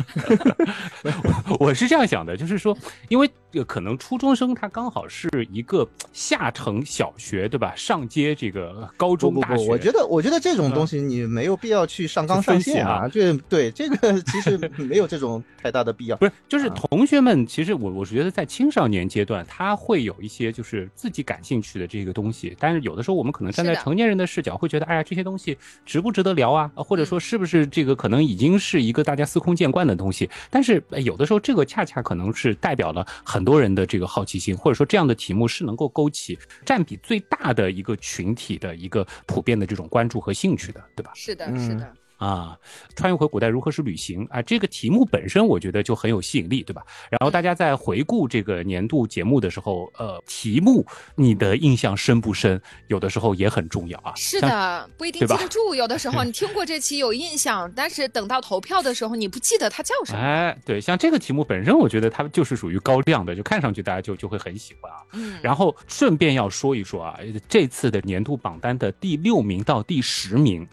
[1.60, 2.76] 我是这样想的，就是说，
[3.10, 7.72] 因为呃可能初中生他刚好是一个下城小学，对吧？
[7.76, 13.08] 上接这个高不不不，中大学，我觉得我觉得这种东西你没有必要去上纲上线啊。
[13.08, 16.18] 这对这个其实没有这种太大的必要。
[16.18, 26.72] 不是，就是啊同学们，其实我我是觉得在青少年阶段，他会有一些就是自己感兴趣的这个东西，但是有的时候我们可能站在成年人的视角，会觉得，哎呀，这些东西值不值得聊啊？
[26.76, 30.30] 啊或者说是不是这个可能已经是一个大家司空见惯的东西？
[30.50, 41.12] 但是呃有的时候，这个恰恰可能是代表了很多人的这个好奇心，或者说这样的题目是能够勾起占比最大的一个群体的一个普遍的这种关注和兴趣的，对吧？
[41.16, 42.58] 是的，嗯是的，啊，
[42.96, 44.42] 穿越回古代如何是旅行啊？
[44.42, 46.82] 这个题目本身我觉得就很有吸引力，对吧？
[47.10, 54.14] 然后大家在回顾这个年度节目的时候，呃，题目你的印象深不深，有的时候也很重要啊。
[54.16, 55.76] 是，的，不一定记得住。
[55.76, 60.20] 有的时候 你听过这期有印象，但是等到投票的时候，你不记得它叫什么。
[60.20, 64.98] 哎，对，像这个题目本身，我觉得它就是属于高亮的，就看上去大家就就会很喜欢啊。
[65.12, 67.20] 嗯，然后顺便要说一说啊，
[67.50, 70.66] 这次的年度榜单的第六名到第十名，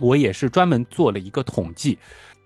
[0.00, 1.98] 我也是专门做了一个统计。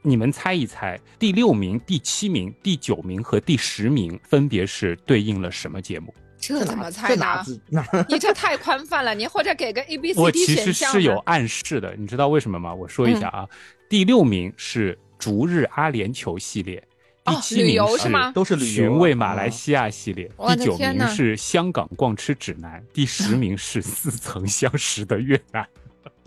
[0.02, 6.14] 你们猜一猜，第六名、第七名、第九名和第十名分别是对应了什么节目？
[6.38, 7.44] 这怎么猜这哪呢？
[7.44, 7.86] 子哪？
[8.08, 12.74] 你这太宽泛了，你或者给个 A、B、C、D 我其实是有暗示的，你知道为什么吗？
[12.74, 13.46] 我说一下啊，
[13.90, 16.82] 第六名是逐日阿联酋系列，
[17.26, 25.68] 第七名是都是旅游啊寻味马来西亚系列，第九名是香港逛吃指南，第十名是似曾相识的越南。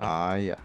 [0.08, 0.58] 哎呀，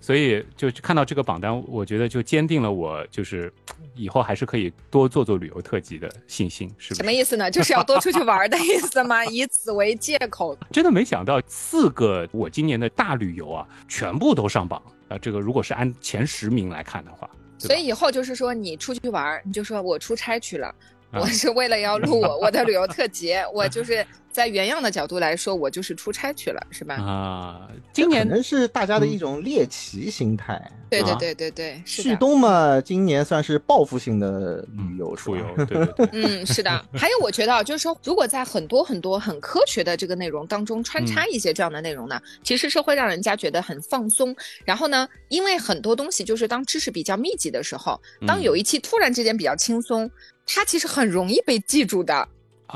[0.00, 3.52] 所以就看到这个榜单，我觉得就坚定了我就是
[3.94, 6.94] 以后还是可以多做做旅游特辑的信心，是是？
[6.94, 7.50] 什么意思呢？
[7.50, 9.24] 就是要多出去玩的意思吗？
[9.26, 10.56] 以此为借口。
[10.70, 15.18] 真的没想到四个我今年的大旅游啊，全部都上榜啊！
[15.18, 20.74] 这个如果是按前十名来看的话，所以以后就是说，你出去玩，你就说我出差去了，啊
[21.12, 26.96] 我是为了要录我我的旅游特辑，我就是在原样的角度来说，我就是出差去了，是吧？
[26.96, 30.54] 啊，今年能是大家的一种猎奇心态。
[30.54, 32.16] 啊对对对对对，是旭的。
[32.16, 36.70] 东嘛，今年算是报复性的旅游，出游，对对对， 嗯，是的。
[36.94, 44.34] 还有，我觉得啊，就是说，如果在很多很多很科学的这个内容当中穿插一些这样的内容呢，其实是会让人家觉得很放松。
[44.64, 50.10] 然后呢，因为很多东西就是当知识比较密集的时候，当嗯有一期突然之间比较轻松，
[50.50, 52.26] 它其实很容易被记住的，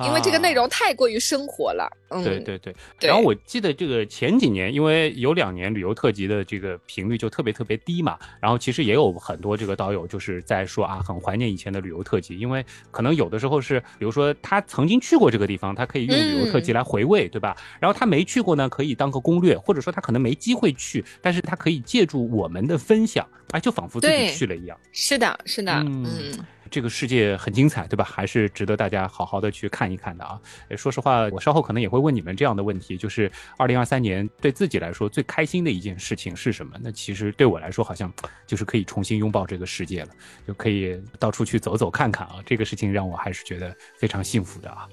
[0.05, 1.91] 因为这个内容太过于生活了。
[2.11, 3.09] 嗯，啊对对对，对。
[3.09, 17.57] 然后我记得这个前几年，因为有两年旅游特辑的这个频率就特别特别低嘛，然后其实也有很多这个导游就是在说啊，很怀念以前的旅游特辑，因为可能有的时候是，比如说他曾经去过这个地方，他可以用旅游特辑来回味，对吧？
[17.81, 24.79] 然后他没去过呢，可以当个攻略，或者说他可能没机会去，但是他可以借助我们的分享，哎，就仿佛自己去了一样。
[24.93, 26.05] 是的，是的，嗯。
[26.05, 28.03] 嗯这个世界很精彩，对吧？
[28.03, 30.41] 还是值得大家好好的去看一看的啊。
[30.75, 36.75] 说实话，我稍后可能也会问你们这样的问题，就是二零二三年对自己来说最开心的一件事情是什么？
[36.81, 38.11] 那其实对我来说，好像
[38.47, 40.09] 就是可以重新拥抱这个世界了，
[40.49, 42.37] 就可以到处去走走看看啊。
[42.47, 44.89] 这个事情让我还是觉得非常幸福的啊。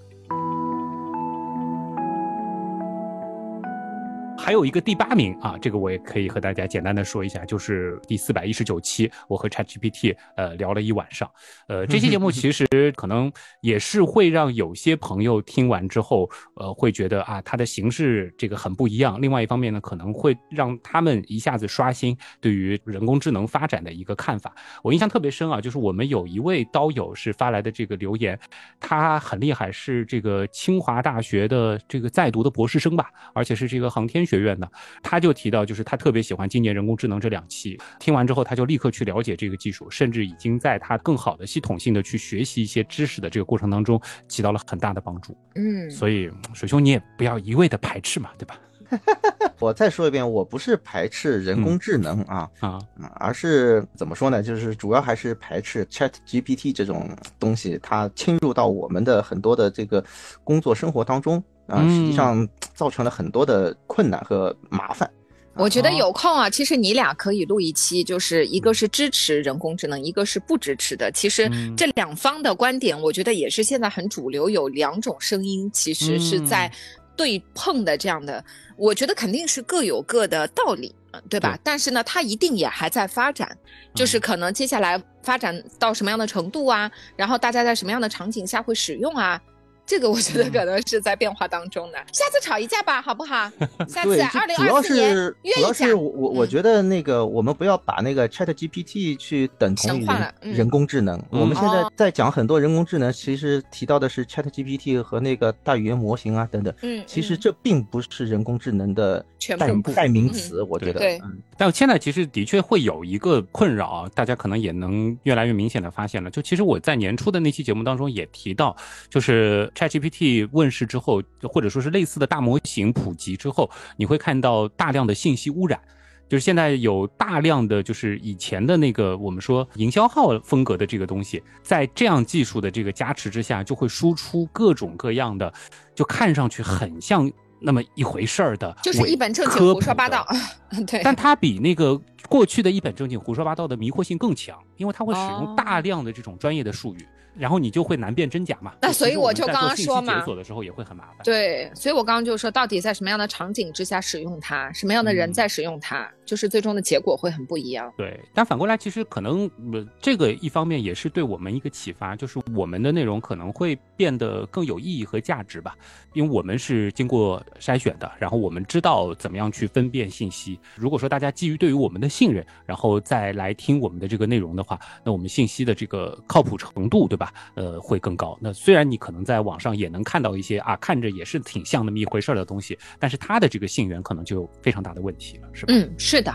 [4.39, 11.29] 还还有一个第八名啊，这个我也可以和大家简单的说一下，就是第四百一十九期，我和 ChatGPT 呃聊了一晚上。
[11.67, 12.65] 呃， 这期节目其实
[12.95, 13.31] 可能
[13.61, 19.21] 也是会让有些朋友听完之后，呃，会觉得啊，它的形式这个很不一样。
[19.21, 24.51] 另外一方面呢，可能会让他们一下子刷新对于人工智能发展的一个看法。
[24.81, 28.39] 我印象特别深啊，就是我们有一位刀友是发来的这个留言，
[28.79, 34.69] 他很厉害，是这个清华大学的这个在读的博士生吧，而且是这个航天学院的。
[35.01, 45.35] 他就提到，就是他特别喜欢今年人工智能这两期，听完之后他就立刻去了解这个技术，甚至已经在他更好的系统性的去学习一些知识的这个过程当中起到了很大的帮助。
[45.55, 48.55] 嗯，所以水兄你也不要一味的排斥嘛，对吧？
[49.59, 52.79] 我再说一遍，我不是排斥人工智能啊啊，
[53.15, 54.41] 而是怎么说呢？
[54.41, 57.07] 就是主要还是排斥 Chat GPT 这种
[57.39, 60.03] 东西，它侵入到我们的很多的这个
[60.43, 65.09] 工作生活当中啊，实际上造成了很多的困难和麻烦。
[65.55, 71.11] 我觉得有空啊，其实你俩可以录一期，就是一个是支持人工智能，一个是不支持的。
[71.11, 76.71] 其实这两方的观点，我觉得也是现在很主流，有两种声音，其实是在
[77.17, 78.41] 对碰的这样的。
[78.77, 80.95] 我觉得肯定是各有各的道理，
[81.29, 81.59] 对吧？
[81.61, 83.57] 但是呢，它一定也还在发展，
[83.93, 89.41] 就是可能接下来发展到什么样的程度啊，然后大家在什么样的场景下会使用啊？
[89.89, 91.97] 这个我觉得可能是在变化当中的。
[92.13, 93.51] 下次吵一架吧，好不好？
[93.87, 95.55] 下次二零二四年约一下。
[95.55, 100.05] 主要是我我我觉得那个我们不要把那个 Chat GPT 去等同于
[100.41, 101.19] 人工智能。
[101.31, 106.71] 我们现在在讲很多人工智能，其实提到的是 Chat GPT 和那个大语言模型啊等等。
[106.83, 109.25] 嗯，其实这并不是人工智能的
[109.57, 110.99] 代代名词，我觉得。
[110.99, 111.19] 对。
[111.57, 116.29] 但现在其实的确会有一个困扰，大家可能也能越来越明显的发现了。
[116.29, 118.77] 就其实我在年初的那期节目当中也提到，
[119.09, 119.67] 就是。
[119.79, 125.79] ChatGPT 问世之后，或者说是类似的大模型普及之后，你会看到大量的信息污染，
[126.27, 135.53] 就是现在有大量的就是以前的那个我们说营销号风格的这个东西，在这样技术的这个加持之下，就会输出各种各样的，
[135.95, 140.27] 就看上去很像那么一回事儿的，就是一本正经胡说八道，
[140.85, 141.01] 对。
[141.03, 147.07] 但它比那个过去的一本正经胡说八道的迷惑性更强，因为它会使用大量的这种专业的术语。
[147.39, 148.73] 然后你就会难辨真假嘛？
[148.81, 151.17] 那所以我就刚刚说嘛，解锁的时候也会很麻烦。
[151.23, 157.91] 对，所以我刚刚就说，到底在什么样的场景之下使用它，什么样的人在使用它，就是最终的结果会很不一样。
[157.97, 165.75] 对，但反过来，其实可能呃这个一方面也是对我们一个启发，就是我们的内容可能会变得更有意义和价值吧，
[166.13, 170.59] 因为我们是经过筛选的，然后我们知道怎么样去分辨信息。
[170.75, 177.28] 如果说大家基于对于我们的信任，然后再来听我们的这个内容的话，那我们信息的这个靠谱程度，对吧？
[177.55, 178.37] 呃，会更高。
[178.41, 185.73] 那虽然你可能在网上也能看到一些啊，看着也是挺像那么一回事儿的东西，但是它的这个信源可能就有非常大的问题了，是吧？
[185.73, 186.33] 嗯，是的。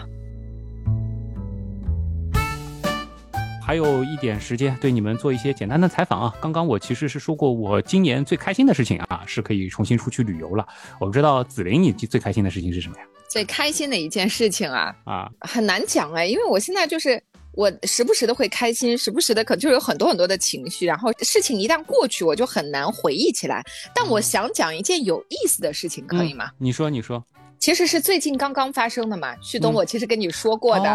[3.66, 6.34] 还有一点时间，对你们做一些简单的采访啊。
[6.38, 10.66] 刚刚我其实是说过，我今年最开心的事情啊，是可以重新出去旅游了。
[11.00, 13.04] 我不知道紫菱，你最开心的事情是什么呀？
[13.30, 17.22] 最开心的一件事情啊啊，很难讲哎，因为我现在就是。
[17.56, 23.62] 我时不时的会开心，时不时的可就有很多很多的情绪，然后事情一旦过去，我就很难回忆起来。
[23.94, 26.50] 但我想讲一件有意思的事情，可以吗？
[26.58, 27.24] 你说，你说。
[27.64, 30.90] 其实是最近刚刚发生的嘛，旭东，我其实跟你说过的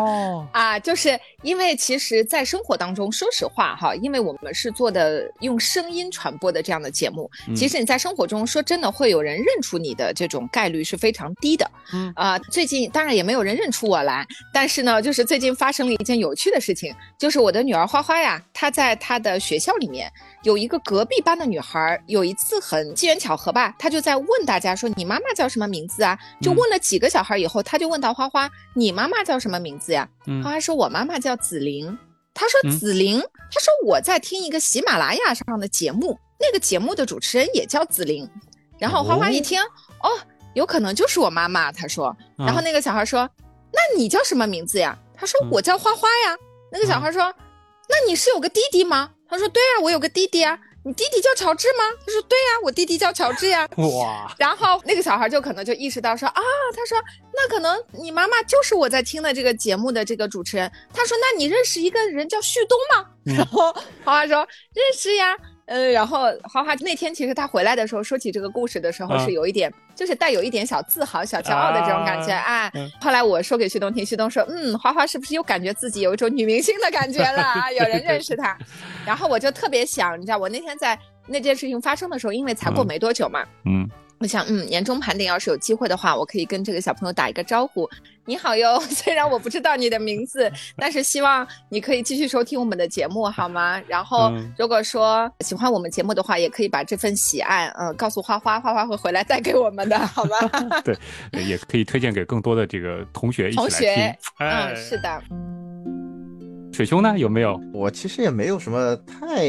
[0.51, 11.67] 啊，就是因为其实，在生活当中，说实话哈，因为我们是做的用声音传播的这样的节目，其实你在生活中说真的会有人认出你的这种概率是非常低的。
[11.91, 20.07] 嗯啊，最近当然也没有人认出我来，但是呢，就是最近发生了一件有趣的事情，就是我的女儿花花呀，她在她的学校里面。
[20.43, 30.07] 有一个隔壁班的女孩，有一次很机缘巧合吧，她就在问大家说：“你妈妈叫什么名字啊？”就问了几个小孩以后，她就问到花花：“你妈妈叫什么名字呀？”
[30.43, 31.97] 花花说：“我妈妈叫紫菱。”
[32.33, 33.19] 她说：“紫菱。”
[33.51, 38.29] 她说：“我在听一个喜马拉雅上的节目，那个节目的主持人也叫紫菱。”
[38.79, 40.09] 然后花花一听，哦，
[40.53, 41.69] 有可能就是我妈妈。
[41.69, 43.29] 她说，然后那个小孩说
[43.73, 46.37] ：“那你叫什么名字呀？”她说：“我叫花花呀。”
[46.71, 47.23] 那个小孩说
[47.89, 53.67] ：“那你是有个弟弟吗？”他说：“对啊，我有个弟弟啊，你弟弟叫乔治吗？”他说：“对啊，我弟弟叫乔治呀。
[53.77, 54.33] ”哇！
[54.37, 56.41] 然后那个小孩就可能就意识到说：“啊，
[56.75, 56.97] 他说
[57.33, 63.71] 那可能你妈妈就是我在听的这个节目的这个主持人。”他说：“那你认识一个人叫旭东吗？”然后
[64.03, 64.37] 花花说
[64.73, 65.37] ：“认识呀。”
[65.69, 72.71] 嗯，然后花花那天其实他回来的时候说起这个故事的时候是有一点，就是带有一点小自豪、小骄傲的这种感觉啊。
[72.99, 77.71] 后来我说给旭东听，旭东说：“嗯，花花是不是又感觉自己有一种女明星的感觉了啊？
[77.71, 78.57] 有人认识她。”
[79.05, 80.97] 然后我就特别想，你知道，我那天在
[81.27, 83.87] 那件事情发生的时候，因为才过没多久嘛，嗯，
[84.19, 87.89] 我想，嗯，年终盘点要是有机会的话，我可以跟这个小朋友打一个招呼。
[88.25, 93.81] 你好哟， 虽然我不知道你的名字，但是希望你可以继续收听我们的节目，好吗？
[93.87, 100.35] 然后，如果说喜欢我们节目的话，也可以把这份喜爱，嗯，告诉花花，花花会回来带给我们的，好吗？
[100.83, 100.97] 对，
[101.45, 103.69] 也可以推荐给更多的这个同学一起来听。
[103.69, 105.21] 同学，嗯，是的。
[106.73, 107.17] 水兄呢？
[107.17, 107.59] 有没有？
[107.73, 109.47] 我其实也没有什么太。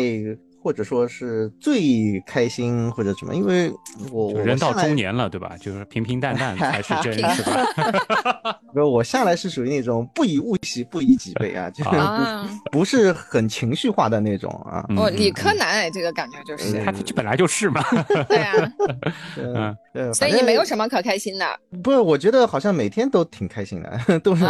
[0.63, 3.73] 或者说是最开心或者什么，因为
[4.13, 5.57] 我人到中年了，对吧？
[5.61, 8.61] 就是平平淡淡才是真， 是吧？
[8.75, 14.85] 不，我下来是属于那种不以物喜，不以己悲啊，就是不不是很情绪化的那种啊。
[14.97, 17.83] 哦，理科男哎，这个感觉就是，他本来就是嘛。
[18.29, 21.47] 对啊，嗯，所以你没有什么可开心的。
[21.83, 24.45] 不是，我觉得好像每天都挺开心的，都是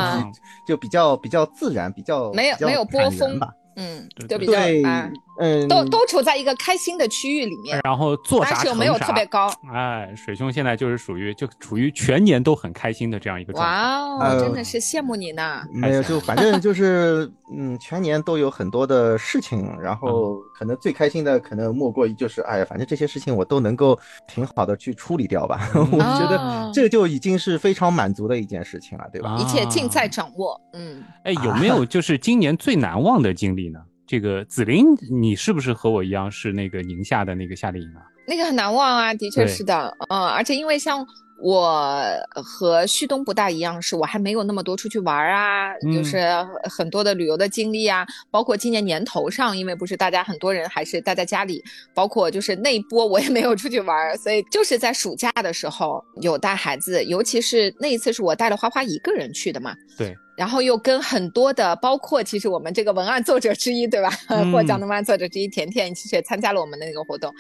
[0.67, 3.49] 就比较比较自然，比较没有没有波峰吧。
[3.77, 5.09] 嗯，就比较啊，
[5.41, 9.51] 嗯，都都处在一个开心的区域里面，然后做啥又没有特别高。
[9.73, 13.71] 哎，水兄现在就是属于就处于全年都很开心的这样一个状态。
[13.71, 13.99] 哇
[14.35, 15.63] 哦，真的是羡慕你呢。
[15.73, 25.69] 没有，就反正就是嗯，全年都有很多的事情，然后可能最开心的可能莫过于就是哎呀，反正这些事情我都能够挺好的去处理掉吧。
[25.75, 29.37] 我觉得这就已经是非常满足的一件事情了，对吧？
[29.41, 30.61] 一切尽在掌握。
[30.75, 33.81] 嗯，哎，有没有就是今年最难忘的经历呢？
[34.11, 38.03] 这个紫菱，你是不是和我一样是那个宁夏的那个夏令营啊？
[38.27, 41.07] 那个很难忘啊，的确是的，嗯，而且因为像。
[41.43, 42.05] 我
[42.35, 46.29] 和旭东不大一样，是我还没有那么多出去玩啊，就是
[46.65, 64.09] 很多的旅游的经历啊，包括今年年头上，因为不是大家很多人还是待在家里，包括就是那一波我也没有出去玩，所以就是在暑假的时候有带孩子，尤其是那一次是我带了花花一个人去的嘛，对，然后又跟很多的，包括其实我们这个文案作者之一，对吧？
[64.51, 67.31] 获奖的文案作者之一甜甜，其实也参加了我们的那个活动，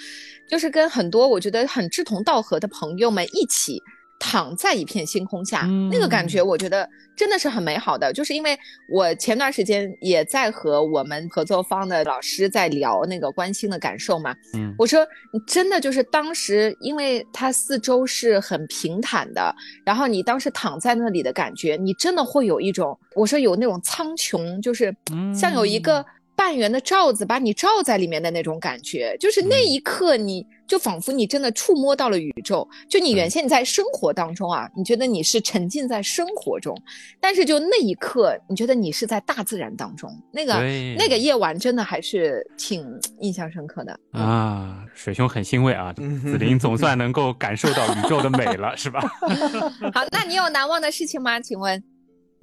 [0.46, 3.82] 就是跟很多我觉得很志同道合的朋友们一起。
[4.21, 8.12] 躺在一片星空下，那个感觉我觉得真的是很美好的。
[8.12, 8.57] 就是因为
[8.93, 14.33] 我前段时间也在和我们合作方的老师在聊那个关心的感受嘛。
[14.55, 19.53] 嗯，我说你真的就是当时，因为它四周是很平坦的，
[19.85, 24.95] 然后你当时躺在那里的感觉，你真的会有一种，我说有那种苍穹，就是
[25.35, 26.05] 像有一个。
[26.41, 32.66] 半圆的罩子把你罩在里面的那种感觉，就是那一刻，你就仿佛你真的触摸到了宇宙。
[32.88, 36.74] 就你原先在生活当中啊，你觉得你是沉浸在生活中，
[37.20, 40.11] 但是就那一刻，你觉得你是在大自然当中。
[40.32, 40.55] 那个
[40.97, 42.88] 那个夜晚真的还是挺
[43.18, 44.82] 印象深刻的啊！
[44.95, 48.99] 水兄很欣慰啊，紫菱总算能够感受到宇宙的美了，是吧？
[49.93, 51.38] 好，那你有难忘的事情吗？
[51.38, 51.84] 请问，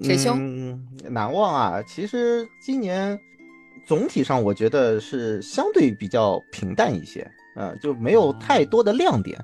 [0.03, 0.79] 水兄，
[1.09, 3.19] 难忘啊，其实今年。
[3.87, 7.25] 总体上，我觉得是相对比较平淡一些，
[7.55, 9.39] 呃，就没有太多的亮点，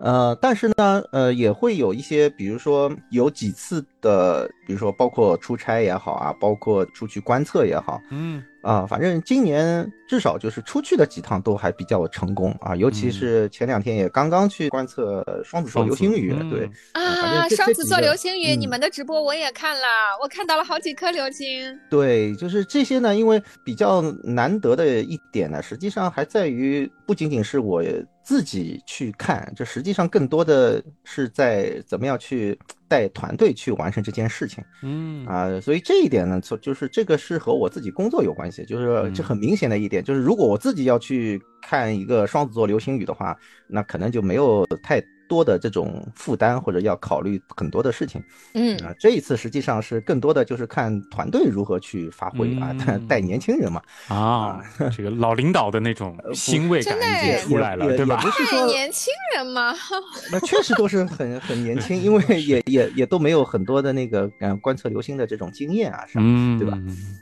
[0.00, 8.42] 呃，但是呢，呃，也会有一些，比如说有几次的，比如说包括出差也好啊，包括出去观测也好，嗯。
[8.64, 19.86] 啊，反正今年至少就是出去的几趟都还比较成功啊，尤其是前两天也刚刚去观测双子座流星雨，对啊，双子座流星雨，你们的直播我也看了，
[20.22, 21.78] 我看到了好几颗流星。
[21.90, 27.82] 对，就是这些呢，因为比较难得的一点呢，实际上还在于不仅仅是我
[28.24, 32.58] 自己去看，这实际上更多的是在怎么样去。
[32.86, 45.02] 带团队去完成这件事情，嗯啊，所以这一点呢，就就是这个是和我自己工作有关系，就是这很明显的一点，就是如果我自己要去看一个双子座流星雨的话，那可能就没有太。
[45.28, 48.22] 多的这种负担或者要考虑很多的事情，
[48.54, 54.60] 嗯啊，这一次实际上是更多的就是看团队如何去发挥啊，带 带年轻人嘛啊，
[54.96, 58.20] 这个老领导的那种欣慰感已经出来了，对吧？
[58.22, 59.74] 不是说年轻人嘛？
[60.30, 66.24] 那确实都是很很年轻，因为 也也也都没有很多的那个嗯观测流星的这种经验啊，是吧？
[66.58, 66.78] 对吧？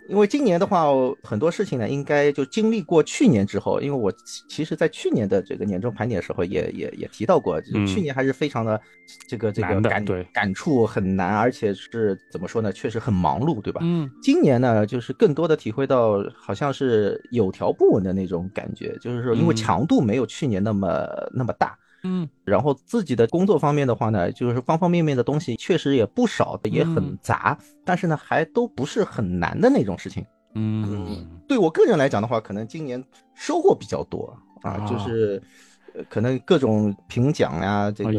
[0.08, 0.86] 因为今年的话，
[1.22, 4.12] 很多事情呢，应该就经历过去年之后，因为我
[4.48, 7.60] 其实在去年的这个年终盘点的时候，也也也提到过。
[7.86, 8.80] 去年还是非常的
[9.26, 12.72] 这个这个感感触很难，而且是怎么说呢？
[12.72, 13.80] 确实很忙碌，对吧？
[13.84, 14.10] 嗯。
[14.20, 22.28] 今年呢，就是更多的体会到好像是有条不紊的那种感觉，就是说因为强度没有去年那么那么大，嗯。
[22.44, 30.24] 然后自己的工作方面的话呢，就是方方面面的东西确实也不少，也很杂，但是呢，还都不是很难的那种事情。
[30.54, 31.26] 嗯。
[31.48, 33.02] 对我个人来讲的话，可能今年
[33.34, 35.40] 收获比较多啊，就是。
[35.42, 35.48] 呃
[36.08, 38.14] 可能各种评奖呀，这个哎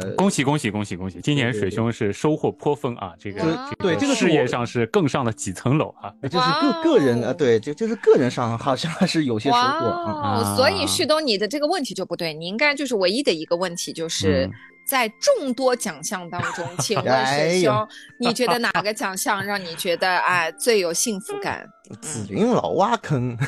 [0.00, 1.20] 呃，恭喜恭喜恭喜恭喜！
[1.20, 6.12] 今年水兄是收获颇丰啊，这个哇对这个事业上是更上了几层楼啊。
[6.22, 10.54] 就是个个人啊，对，就就是个人上好像是有些收获啊。
[10.56, 14.52] 所以旭东，你的这个问题就不对，你应该就是唯一的一个问题，就是嗯
[14.86, 17.88] 在众多奖项当中，请问 水兄，
[18.20, 21.66] 你觉得哪个奖项让你觉得哎最有幸福感？
[22.00, 23.36] 紫云老挖坑，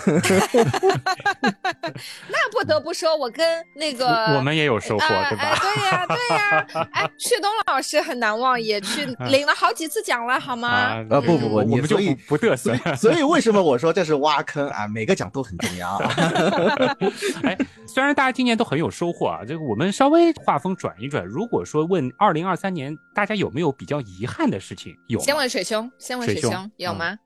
[2.29, 5.59] 那不得不说，我跟那个我们也有收获，对吧？
[5.61, 10.69] 对呀，对呀， 哎，旭东老师很难忘，也去领了好几次奖了，好吗？
[10.69, 12.97] 啊啊不不不你们就不不嘚瑟所以。
[12.97, 14.87] 所以为什么我说这是挖坑啊？
[14.87, 15.97] 每个奖都很重要。
[17.43, 27.19] 哎，虽然大家今年都很有收获啊，这个我们稍微画风转一转，如果说问二零二三年大家有没有比较遗憾的事情，有先问水兄，先问水兄有嗯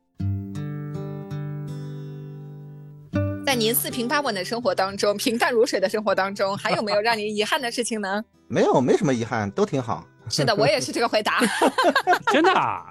[3.53, 8.25] 在您四平八稳的生活当中，平淡如水的生活当中，还有没有让您遗憾的事情呢？
[8.49, 10.09] 没有，没什么遗憾，都挺好。
[10.31, 11.39] 是的，我也是这个回答。
[12.33, 12.87] 真的啊？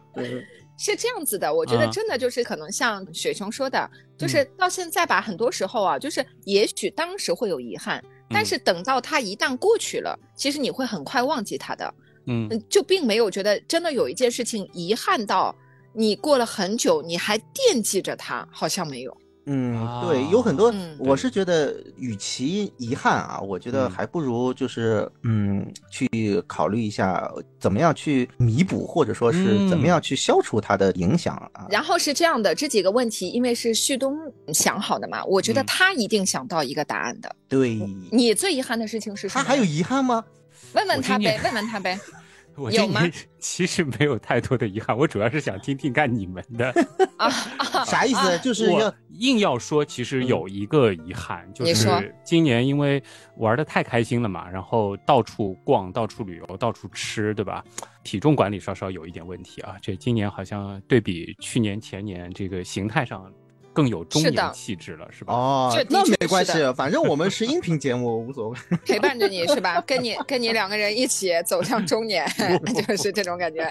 [0.77, 7.99] 是这样子的，我觉得啊真的就是可能像雪熊说的，嗯就是到现在吧，很多时候啊，就是也许当时会有遗憾，
[8.29, 11.91] 但嗯是等到它一旦过去了，其实你会很快忘记它的，
[12.27, 15.55] 嗯嗯，就并没有觉得真的有一件事情遗憾到
[15.91, 19.17] 你过了很久你还惦记着它，好像没有。
[19.45, 27.27] 嗯，啊对，有很多嗯，我是觉得，与其遗憾啊，我觉得嗯还不如就是，嗯，去考虑一下
[27.59, 31.65] 怎么样去弥补，或者说是怎么样去消除它的影响啊。
[31.69, 34.15] 然后是这样的，这几个问题因为是旭东
[34.53, 37.35] 想好的嘛，我觉得嗯他一定想到一个答案的。
[37.47, 37.79] 对，
[38.11, 39.43] 你最遗憾的事情是什么？
[39.43, 40.23] 他还有遗憾吗？
[40.73, 41.99] 问问他呗，问问他呗。
[42.61, 42.71] 我
[43.39, 46.71] 其实没有太多的遗憾，我主要是想听听看你们的。
[47.17, 48.39] 啊啊， 啥意思？
[48.39, 53.01] 就是要我硬要说，其实有一个遗憾，就是今年因为
[53.37, 57.63] 玩的太开心了嘛，然后到处逛、到处旅游、到处吃，对吧？
[58.03, 59.75] 体重管理稍稍有一点问题啊。
[59.81, 63.31] 这今年好像对比去年、前年，这个形态上
[63.73, 65.33] 更有中年气质了，是吧？
[65.33, 68.57] 哦那没关系，反正我们是音频节目，无所谓。
[68.85, 69.81] 陪伴着你是吧？
[69.81, 72.25] 跟你跟你两个人一起走向中年，
[72.87, 73.61] 就是这种感觉。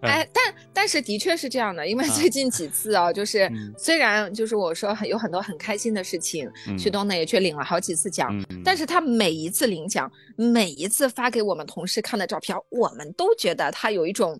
[0.00, 14.38] 哎，但但是的确是这样的，因为最近几次啊，就是嗯虽然就是我说很有很多很开心的事情，嗯旭东呢也去领了好几次奖，嗯但是他每一次领奖，每一次发给我们同事看的照片，我们都觉得他有一种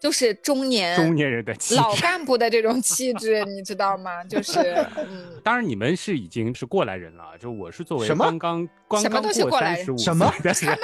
[0.00, 1.80] 就是中年中年人的气质。
[1.80, 4.24] 老干部的这种气质，你知道吗？
[4.24, 4.58] 就是
[4.96, 5.38] 嗯。
[5.44, 10.78] 当然，你们是已经是过来人了，就我是作为什么刚刚刚刚什么东西过来人三十五什么的人，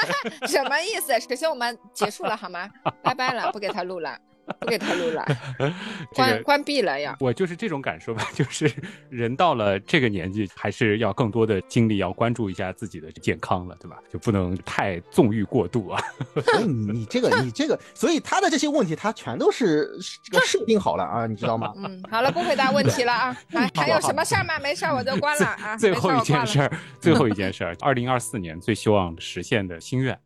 [0.46, 1.18] 什么意思？
[1.18, 2.68] 首先我们结束了好吗？
[3.02, 4.18] 拜拜了，不给他录了，
[4.60, 5.24] 不给他录了，
[5.58, 7.16] 这关个关闭了呀。
[7.20, 8.72] 我就是这种感受吧， 就是
[9.10, 13.98] 人到了这个年纪，还是要更多的精力要关注一下自己的健康了，对吧？
[14.12, 16.02] 就不能太纵欲过度啊。
[16.44, 19.90] 所以你你这个你这个，所以他的这些问题，他全都是
[20.24, 21.72] 这个设定好了啊，你知道吗？
[21.76, 23.36] 嗯，好了，不回答问题了啊。
[23.50, 24.58] 还还有什么事儿吗？
[24.60, 25.76] 没事儿，我就关了啊。
[25.76, 26.70] 最后一件事儿，
[27.00, 30.18] 最后一件事儿，二零二四年最希望实现的心愿。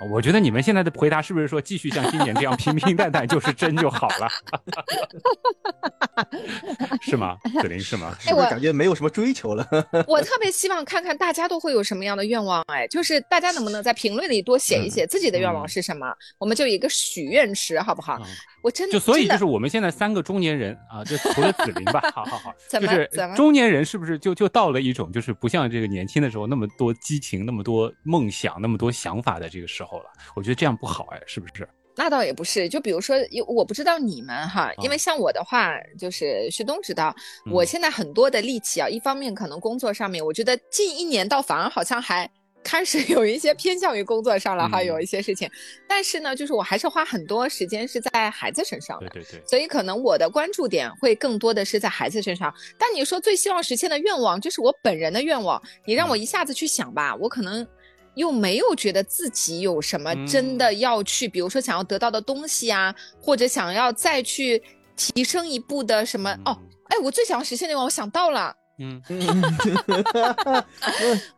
[0.00, 4.28] 我觉得你们现在的回答是不是说继续像今年这样平平淡淡就是真就好了？
[7.00, 7.36] 是吗？
[7.60, 8.14] 子林是吗？
[8.20, 9.66] 是不是我感觉没有什么追求了？
[10.06, 16.06] 我特别希望看看大家都会有什么样的愿望，哎，就是大家能不能在评论里多写一写自己的愿望是什么？
[16.38, 18.18] 我们就有一个许愿池，好不好？
[18.20, 18.26] 嗯
[18.66, 22.88] 我真的就所以就是我们现在三个中年人啊，就除了子林吧， 好好好，怎么
[23.36, 30.06] 中年人是不是就就到了一种就是不像这个年轻的时候那么多激情、那么多梦想、那么多想法的这个时候了？
[30.34, 31.68] 我觉得这样不好哎，是不是？
[31.98, 37.14] 那倒也不是，就比如说，因我不知道你们哈，因为像我的话，就是旭东知道，
[37.46, 42.28] 嗯我现在很多的力气啊，一方面可能工作上面，我觉得近一年倒反而好像还
[42.66, 45.48] 开始有一些偏向于工作上了哈，嗯有一些事情，
[45.88, 49.08] 但是呢，就是我还是花很多时间是在孩子身上的。
[49.10, 52.52] 对对对，所以可能我的关注点会更多的是在孩子身上。
[52.76, 55.62] 但你说最希望实现的愿望，这是我本人的愿望。
[55.84, 57.64] 你让我一下子去想吧，我可能
[58.16, 64.60] 又没有觉得自己有什么真的要去，比如说想要得到的东西啊，或者想要再去
[64.96, 66.36] 提升一步的什么。
[66.44, 66.58] 哦，
[66.88, 69.02] 哎，我最想要实现的愿望，我想到了，嗯，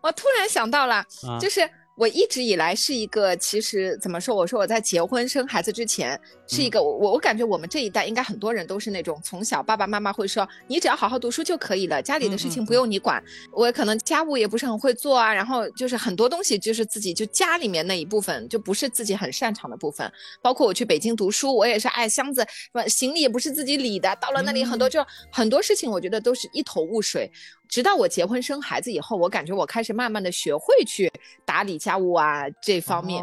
[0.01, 4.35] 我突然想到了，啊就是我一直以来是一个，其实怎么说？
[4.35, 13.23] 我说我在结婚生孩子之前，是一个我我我感觉我们这一代应该很多人都是那种从小爸爸妈妈会说你只要好好读书就可以了，家里的事情不用你管。
[13.53, 20.11] 我可能家务也不是很会做啊，然后就是很多东西就是自己就家里面那一部分就不是自己很擅长的部分。
[20.41, 22.47] 包括我去北京读书，我也是哎箱子
[22.87, 27.31] 行李也不是自己理的，到了那里很多就很多事情我觉得都是一头雾水。
[27.69, 31.13] 直到我结婚生孩子以后，我感觉我开始慢慢的学会去
[31.45, 33.23] 打理家务啊这方面。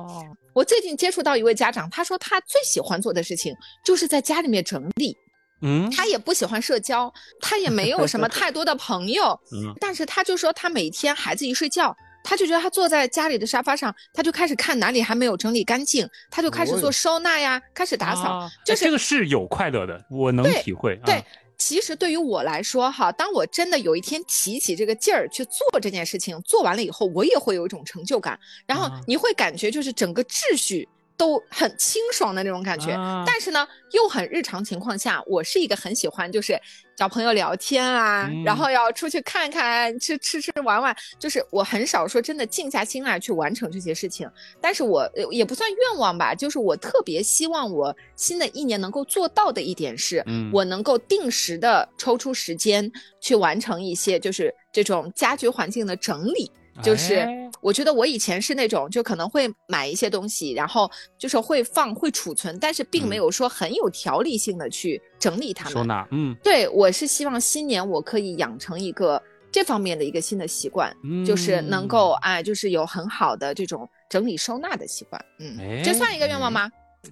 [0.55, 3.53] 我最近接触到一位家长，他说他最喜欢做的事情
[3.83, 5.15] 就是在家里面整理。
[5.61, 9.37] 嗯，他也不喜欢社交，他也没有什么太多的朋友。
[9.51, 11.93] 嗯，但是他就说他每天孩子一睡觉，
[12.23, 18.49] 他就觉得他坐在家里的沙发上，他就开始看哪里还没有整理干净，他就开始做收纳呀，开始打扫。
[18.65, 20.95] 就是这个是有快乐的，我能体会。
[21.05, 21.21] 对。
[21.57, 28.39] 其实对于我来说，哈，当我真的有一天提起这个劲儿去做这件事情，做完了以后，我也会有一种成就感。
[28.65, 30.87] 然后你会感觉就是整个秩序
[31.17, 32.93] 都很清爽的那种感觉。
[33.25, 36.59] 但是呢，又很日常情况下，我是一个很喜欢就是。
[36.97, 44.25] 找朋友聊天啊，然后要出去看看，吃吃吃玩玩，就是我很少说真的静下心来去完成这些事情。
[44.61, 52.89] 但是我也不算愿望吧，就是我特别希望我新的一年能够做到的一点是，我能够定时的抽出时间
[53.19, 56.49] 去完成一些就是这种家居环境的整理。
[56.83, 57.25] 就是
[57.61, 65.73] 我觉得我以前是那种就可能会买一些东西，然后就是会放会储存，但是并没有说很有条理性的去整理它们。
[65.73, 69.21] 收纳，嗯，对我是希望新年我可以养成一个
[69.51, 70.93] 这方面的一个新的习惯，
[71.25, 75.25] 就是能够哎，就是有很好的这种整理收纳的习惯。
[75.39, 76.69] 嗯，这算一个愿望吗？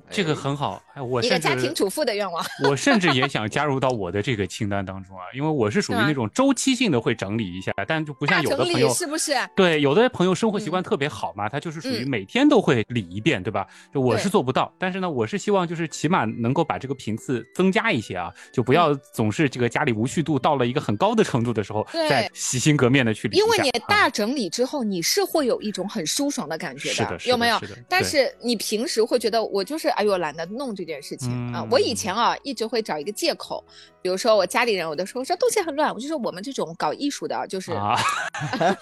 [0.09, 9.33] 这个很好，哎，我一个家庭主妇的愿望，我甚至也想加入到我的这个清单当中啊，因为我是属于那种周期性的会整理一下，但就不像有的朋友是不是？
[9.55, 13.67] 对，有的朋友生活习惯特别好嘛，他就是属于每天都会理一遍，对吧？
[13.93, 23.37] 就我是做不到，但是呢，我是希望就是起码能够把这个频次增加一些啊，就不要总是这个家里无序度到了一个很高的程度的时候，再洗心革面的去理。
[23.37, 27.59] 因为你大整理之后，你是会有一种很舒爽的感觉的，有没有？
[27.87, 30.73] 但是你平时会觉得我就是哎呦懒得弄。
[30.75, 33.63] 这件事情啊，我以前啊一直会找一个借口，
[34.01, 37.95] 比如说我家里人，有的时候说东西很乱，我就说我们这种搞艺术的，就是啊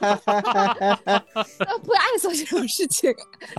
[1.83, 3.13] 不爱做这种事情。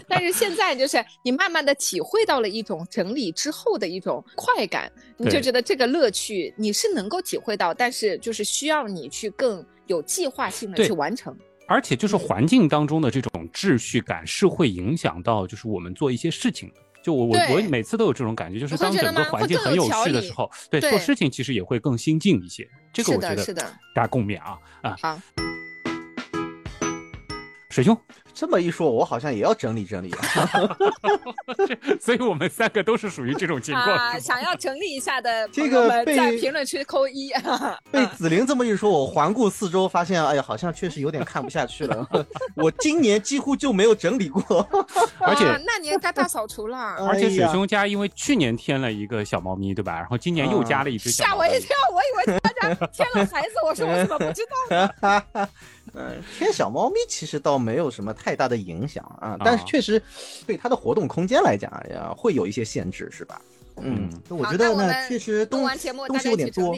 [0.08, 11.36] 但是现在就是你慢慢的体会到了一种整理之后的一种快感，你就觉得这个乐趣你是能够体会到，但是就是需要你去更有计划性的去完成。
[11.68, 16.76] 而且就是环境当中的这种秩序感是会影响到就是我们做一些事情的。
[17.02, 22.68] 就我我我每次都有这种感觉，就是当整个环境很有序的时候，对做事情其实也会更心静一些。
[22.92, 23.54] 这个我觉得
[23.94, 24.96] 大家共勉啊啊。
[25.02, 25.20] 好，
[27.70, 27.98] 水兄。
[28.34, 30.78] 这么一说，我好像也要整理整理了。
[32.00, 33.86] 所以我们三个都是属于这种情况。
[33.96, 37.30] 啊，想要整理一下的，这个在评论区扣一。
[37.92, 42.08] 被紫菱这么一说，我环顾四周，发现，哎呀，好像确实有点看不下去了。
[42.56, 44.66] 我今年几乎就没有整理过，
[45.20, 46.78] 而且那年该大扫除了。
[47.06, 49.94] 而且水兄家因为去年添了一个小猫咪，对吧？
[49.96, 51.10] 然后今年又加了一只。
[51.10, 54.90] 吓我一跳，我以为大家添了孩子，我说我怎么不知道
[55.34, 55.48] 呢？
[55.94, 60.02] 嗯，添小猫咪其实倒没有什么太大的影响啊，但是确实
[60.46, 63.40] 对它的活动空间来讲呀，会有一些限制，是吧？
[63.76, 65.66] 嗯，我觉得呢，确实东
[66.06, 66.76] 东西有点多，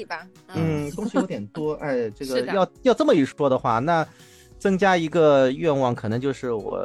[0.48, 4.06] 嗯，东西有点多，哎，这 个要要这么一说的话，那
[4.58, 6.80] 增加一个愿望，可能就是我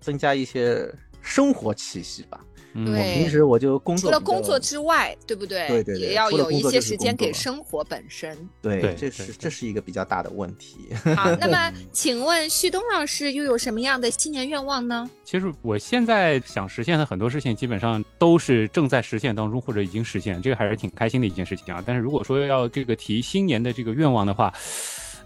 [0.00, 0.86] 增加一些
[1.22, 2.38] 生活气息吧。
[2.78, 5.66] 我平时我就工作，除了工作之外，对不对？
[5.68, 8.36] 对对，也要有一些时间给生活本身。
[8.60, 10.76] 对，这是这是一个比较大的问题。
[11.16, 15.08] 好， 那么请问旭东老师又有什么样的新年愿望呢？
[15.24, 21.82] 其实我现在想实现的很多事情，基本上都是正在实现当中或者已经实现，这个还是挺开心的一件事情啊。
[21.86, 24.52] 但是如果说要这个提新年的这个愿望的话，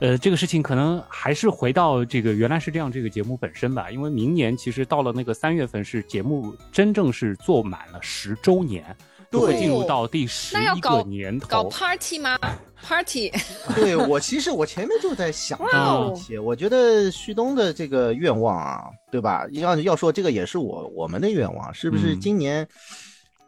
[0.01, 8.97] 呃，这个事情可能还是回到这个原来是这样这个节目本身吧，因为明年其实到了那个三月份是节目真正是做满了十周年，
[9.31, 11.49] 都会进入到第十一个年头。
[11.49, 12.39] 搞 party 吗
[12.83, 13.31] ？party？
[13.77, 19.47] 对我其实我前面就在想这些，我觉得旭东的这个愿望啊，对吧？
[19.53, 22.67] 要要说这个也是我我们的愿望，是不是今年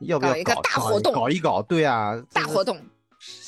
[0.00, 1.14] 要不要搞一个大活动？
[1.14, 2.76] 搞一搞，对啊，大活动。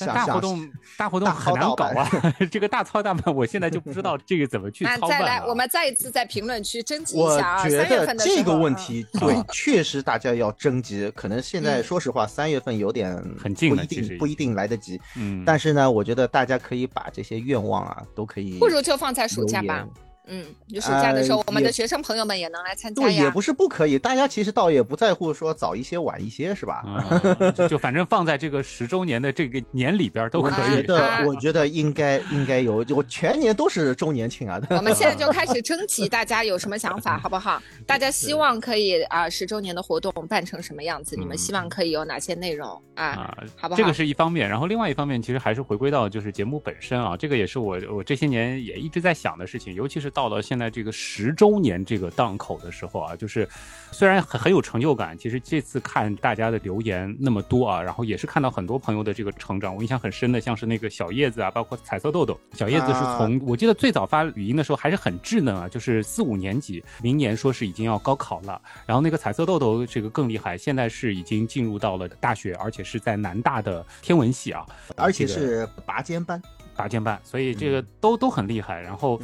[0.07, 2.09] 大活动，大活动很难搞啊！
[2.51, 5.11] 这个大操大办，我现在就不知道这个怎么去操办。
[5.11, 7.69] 再来，我们再一次在评论区征集一下啊！
[7.69, 11.11] 三月份的这个问题，对，确实大家要征集。
[11.15, 15.01] 可能现在说实话，三月份有点很近，不一定不一定来得及。
[15.17, 18.59] 嗯，但是呢，我觉得大家可以把这些愿望啊，都可以。
[18.59, 19.87] 不如就放在暑假吧。
[20.27, 23.31] 嗯，就暑假的时候，呃我们的学生朋友们也能来参加对，也。
[23.31, 26.85] 不是不可以，大家其实倒也不在乎说早一些晚一些，是吧？
[26.87, 30.77] 啊就就反正放在这个十周年的这个年里边都可以。
[30.77, 34.61] 觉得，啊我觉得应该应该有，我全年都是周年庆啊。
[34.71, 37.61] 我们现在就开始 征集大家有什么想法，好不好？
[37.87, 41.17] 大家希望可以啊，十周年的活动办成什么样子？
[41.17, 43.05] 你们希望可以有哪些内容啊？
[43.05, 43.77] 啊，好不好？
[43.79, 53.47] 这个是一方面，然后另外一方面，其实还是回归到就是节目本身啊，这个也是我我这些年也一直在想的事情，尤其是到了现在这个十周年这个档口的时候啊，就是
[53.91, 74.65] 虽然很很有成就感，其实这次看大家的留言那么多啊，然后也是看到很多朋友的这个成长，我印象很深的，像是那个小叶子啊，包括彩色豆豆，小叶子是从、我记得最早发语音的时候还是很稚嫩啊，就是四五年级，明年说是已经要高考了，然后那个彩色豆豆这个更厉害，现在是已经进入到了大学，而且是在南大的天文系啊，
[74.97, 76.41] 而且是拔尖班，
[76.77, 78.81] 拔尖班，所以这个都、都很厉害。
[78.81, 79.21] 然后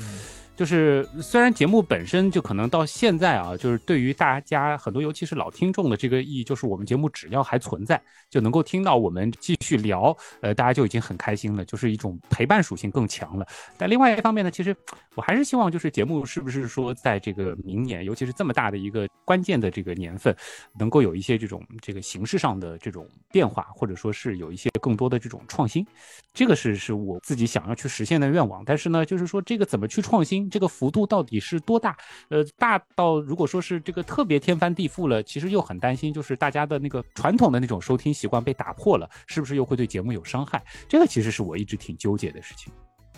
[0.61, 7.99] 就是虽然节目本身就可能到现在啊，就是对于大家很多尤其是老听众的这个意义，就是我们节目只要还存在，
[8.29, 13.47] 就能够听到我们继续聊，呃，大家就已经很开心了，就是一种陪伴属性更强了。
[13.79, 14.77] 但另外一方面呢，其实
[15.15, 20.37] 我还是希望就是节目是不是说在这个明年，尤其是这么大的一个关键的这个年份，
[20.79, 25.87] 能够有一些这种这个形式上的这种变化，或者说是有一些更多的这种创新，
[26.35, 28.63] 这个是是我自己想要去实现的愿望。
[28.63, 31.97] 但是呢，就是说这个怎么去创新，这个幅度到底是多大？
[32.29, 40.63] 呃，大到如果说是这个特别天翻地覆了，其实又很担心，就是大家的那个传统的那种收听习惯被打破了，是不是又会对节目有伤害？
[40.89, 42.73] 这个其实是我一直挺纠结的事情。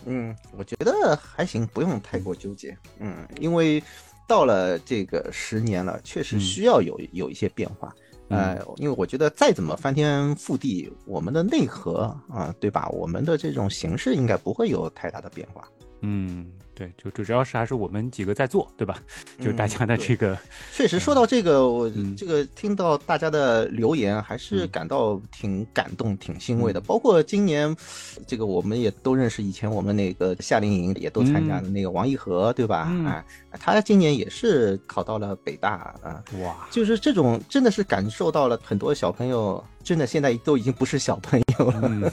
[0.05, 2.76] 嗯，我觉得还行，不用太过纠结。
[2.99, 3.83] 嗯，因为
[4.28, 7.95] 到了这个十年了，确实需要有、有一些变化。
[8.28, 12.89] 呃，因为我觉得再怎么翻天覆地，我们的内核啊，对吧？
[12.89, 15.68] 我们的这种形式应该不会有太大的变化。
[16.01, 18.99] 嗯，对，就就主要是还是我们几个在做，对吧？
[19.39, 20.37] 就是大家的这个，
[20.73, 26.81] 确实说到这个，我嗯这个听到大家的留言，还是感到挺感动、挺欣慰的。
[26.81, 27.77] 包括今年，
[28.27, 32.89] 这个我们也都认识，以前我们那个夏令营也都参加的那个王一禾，对吧？
[32.91, 33.25] 嗯哎，
[33.59, 36.22] 他今年也是考到了北大啊。
[36.40, 42.12] 哇，就是这种，真的是感受到了很多小朋友，真的现在都已经不是小朋友了，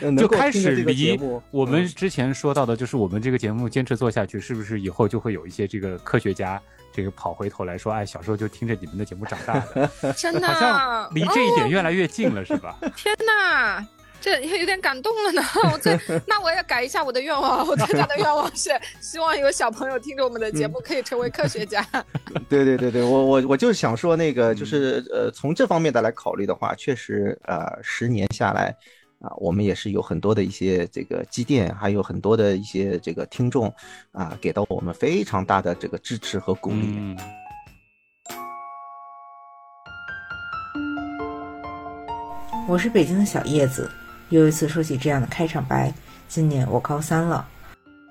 [0.00, 1.18] 嗯就开始离
[1.50, 6.60] 我们之前说到的，就是我们这个节目坚持做下去，是不是以后就会有一些这个科学家，
[6.92, 12.76] 这个跑回头来说，哎，小时候就听着你们的节目长大的， 真的好像离这一点越来越近了，是吧？
[12.96, 13.86] 天哪！
[14.20, 15.42] 这有点感动了呢，
[15.72, 21.86] 我这 那我也改一下我的愿望， 我最大的愿望是希望有小朋友听着我们的节目可以成为科学家。
[22.48, 28.74] 对对对对，我我我就是想说，那嗯个就是呃，从这方面的来考虑的话，确实呃，十年下来
[29.20, 33.72] 啊、我们也是有很多的一些这个积淀，还有很多的一些这个听众
[34.12, 36.86] 啊、给到我们非常大的这个支持和鼓励。
[36.86, 37.16] 嗯
[42.68, 43.90] 我是北京的小叶子，
[44.30, 45.92] 又一次说起这样的开场白。
[46.28, 47.44] 今年我高三了，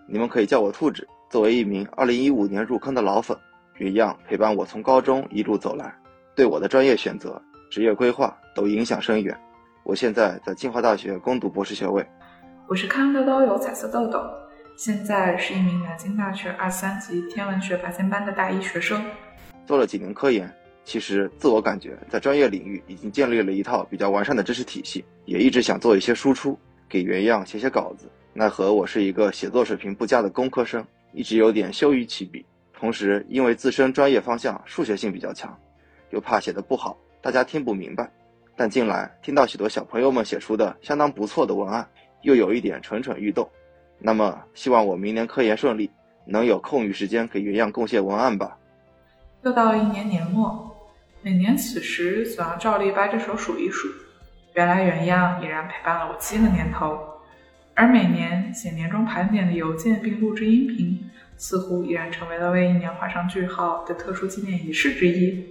[0.05, 1.07] 你们可以叫我兔子。
[1.29, 3.37] 作为一名2015年入坑的老粉，
[3.79, 5.95] 一样陪伴我从高中一路走来，
[6.35, 7.41] 对我的专业选择、
[7.71, 9.37] 职业规划都影响深远。
[9.83, 12.05] 我现在在清华大学攻读博士学位。
[12.67, 14.21] 我是康乐都有彩色豆豆，
[14.75, 19.01] 现在是一名南京大学二三级天文学拔尖班的大一学生。
[19.65, 20.53] 做了几年科研，
[20.89, 26.57] 其实自我感觉在专业领域已经建立了一套比较完善的知识体系，也一直想做一些输出，
[26.89, 28.09] 给原样写写稿子。
[28.33, 30.83] 奈何我是一个写作水平不佳的工科生，
[31.13, 32.43] 一直有点羞于起笔。
[32.73, 35.55] 同时，因为自身专业方向数学性比较强，
[36.09, 38.11] 又怕写的不好，大家听不明白。
[38.55, 41.87] 但近来听到许多小朋友们写出的相当不错的文案，
[42.23, 43.47] 又有一点蠢蠢欲动。
[43.99, 45.91] 那么，希望我明年科研顺利，
[46.25, 48.57] 能有空余时间给原样贡献文案吧。
[49.41, 50.68] 又到了一年年末，
[51.21, 53.89] 每年此时总要照例掰着手数一数，
[54.53, 56.97] 原来原样已然陪伴了我七个年头。
[57.73, 65.45] 而每年写年终盘点的邮件并录制音频，似乎已然成为了为一年画上句号的特殊纪念仪式之一。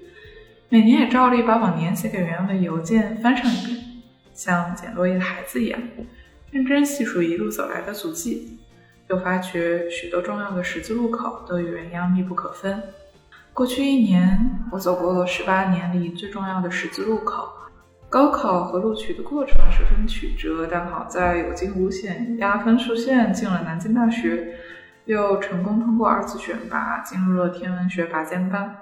[0.70, 3.78] 每年也照例把往年写给原样的邮件翻上一遍，
[4.32, 5.78] 像捡落叶的孩子一样，
[6.50, 8.58] 认真细数一路走来的足迹，
[9.08, 12.82] 又发觉许多重要的十字路口都与原样密不可分。
[13.58, 14.38] 过去一年，
[14.70, 17.48] 我走过了十八年里最重要的十字路口。
[18.08, 24.54] 高考和录取的过程十分曲折，但好在有惊无险，压分数线进了南京大学，
[25.06, 28.76] 又成功通过二次选拔，进入了天文学拔尖班。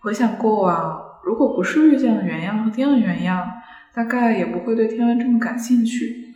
[0.00, 3.48] 回想过往，如果不是遇见了原样和天文原样，
[3.94, 6.32] 大概也不会对天文这么感兴趣。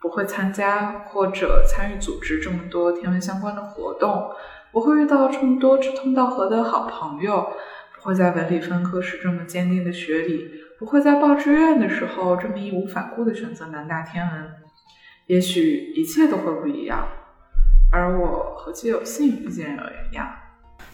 [0.00, 4.30] 不会参加或者参与组织这么多天文相关的活动，
[4.72, 7.46] 不会遇到这么多志同道合的好朋友，
[7.94, 14.50] 不会在文理分科时这么坚定的学理，不会在报志愿的时候这么义无反顾的选择南大天文。
[15.26, 17.06] 也许一切都会不一样，
[17.92, 20.28] 而我何其有幸遇见了原样。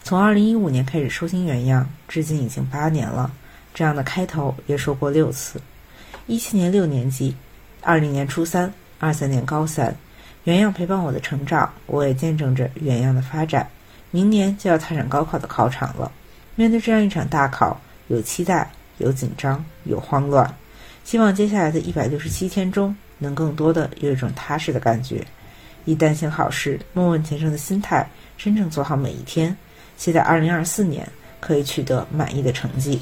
[0.02, 3.30] 从二零一五年开始收听原样，至今已经八年了。
[3.74, 5.60] 这样的开头也说过六次：
[6.26, 7.36] 一七年六年级，
[7.82, 8.72] 二零年初三。
[8.98, 9.94] 二三年高三，
[10.46, 13.68] 原样陪伴我的成长，我也见证着原样的发展。
[14.12, 16.10] 明年就要踏上高考的考场了，
[16.54, 20.48] 面对这样一场大考，有期待，有紧张，有慌乱。
[21.02, 25.26] 希望接下来的一百六十七天中，能更多的有一种踏实的感觉，
[25.84, 29.54] 以担心好事、莫问前程的心态，真正做好每一天。
[29.96, 31.08] 期待二零二四年
[31.40, 33.00] 可以取得满意的成绩。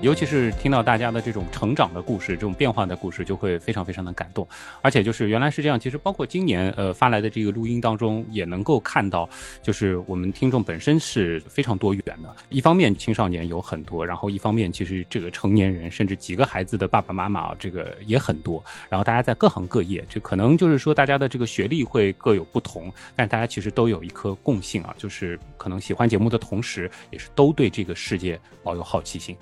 [0.00, 4.48] 尤其是听到大家的这种成长的故事，这种变化的故事，就会非常非常的感动。
[4.80, 9.28] 而且就是原来是这样，其实包括今年呃发来的这个录音当中，也能够看到，
[9.62, 12.34] 就是我们听众本身是非常多元的。
[12.48, 18.64] 一方面青少年有很多，然后一方面其实这个成年人，甚至几个孩子的爸爸妈妈这个也很多。
[18.88, 29.36] 然后大家在各行各业，这可能就是说大家的这个学历会各有不同，但大家其实都有一颗共性啊，就是可能喜欢节目的同时，也是都对这个世界保有好奇心。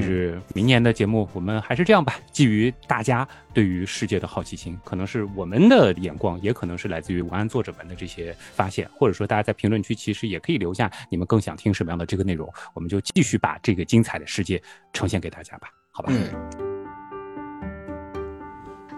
[0.00, 2.18] 其实明年的节目，我们还是这样吧。
[2.32, 14.62] 基于大家对于世界的好奇心，可能是我们的眼光，也可能是来自于文案作者们的这些发现，或者说大家在评论区其实也可以留下你们更想听什么样的这个内容，我们就继续把这个精彩的世界
[14.94, 16.10] 呈现给大家吧，好吧？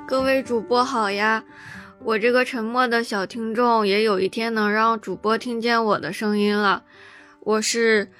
[0.06, 1.42] 各位主播好呀，
[2.04, 6.84] 我这个沉默的小听众也有一天能让主播听见我的声音了，
[7.40, 8.12] 我是。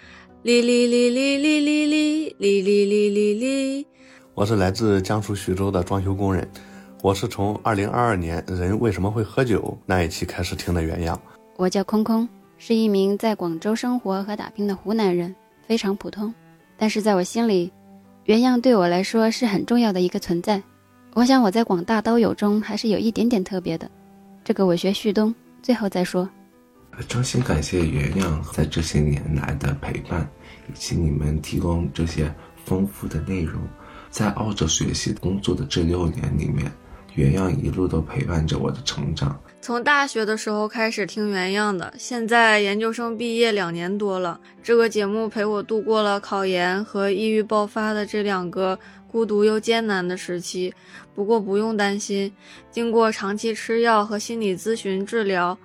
[0.43, 3.87] 哩哩哩哩哩哩哩哩哩哩哩哩，
[4.35, 6.49] 我是来自江苏徐州的装修工人，
[7.01, 11.21] 我是从二零二二年人为什么会喝酒那一期开始听的原样。
[11.57, 12.29] 我叫空空，
[12.59, 15.33] 是一名在广州生活和打拼的湖南人，
[15.65, 16.35] 非常普通，
[16.77, 17.71] 但是在我心里，
[18.25, 20.61] 原样对我来说是很重要的一个存在。
[21.15, 23.89] 我想我在广大刀友中还是有一点点特别的，
[24.43, 25.33] 这个我学旭东，
[25.63, 26.29] 最后再说。
[27.09, 30.29] 衷心感谢原样在这些年来的陪伴，
[30.69, 32.33] 以及你们提供这些
[32.65, 33.61] 丰富的内容。
[34.11, 36.71] 在澳洲学习工作的这六年里面，
[37.15, 39.41] 原样一路都陪伴着我的成长。
[39.63, 48.79] 从大学的时候开始听原样的，现在研究生毕业两年多了，这个节目陪我度过了考研和抑郁爆发的这两个
[49.11, 50.75] 孤独又艰难的时期。
[51.15, 52.31] 不过不用担心，
[52.71, 55.57] 经过长期吃药和心理咨询治疗。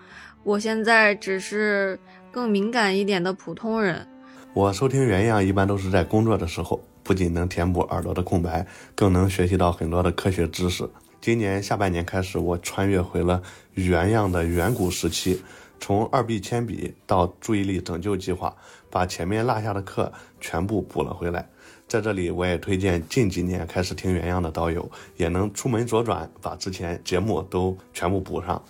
[0.48, 2.00] 我现在只是
[2.32, 4.08] 更敏感一点的普通人。
[4.54, 10.90] 我收听原样一般都是在工作的时候，不仅能填补耳朵的空白，更能学习到很多的科学知识。
[11.20, 13.44] 今年下半年开始，我穿越回了
[13.74, 15.44] 原样的远古时期，
[15.82, 18.56] 从二 B 铅笔到注意力拯救计划，
[18.90, 21.46] 把前面落下的课全部补了回来。
[21.90, 28.64] 在这里，我也推荐近几年开始听原样的导友，也能出门左转，把之前节目都全部补上。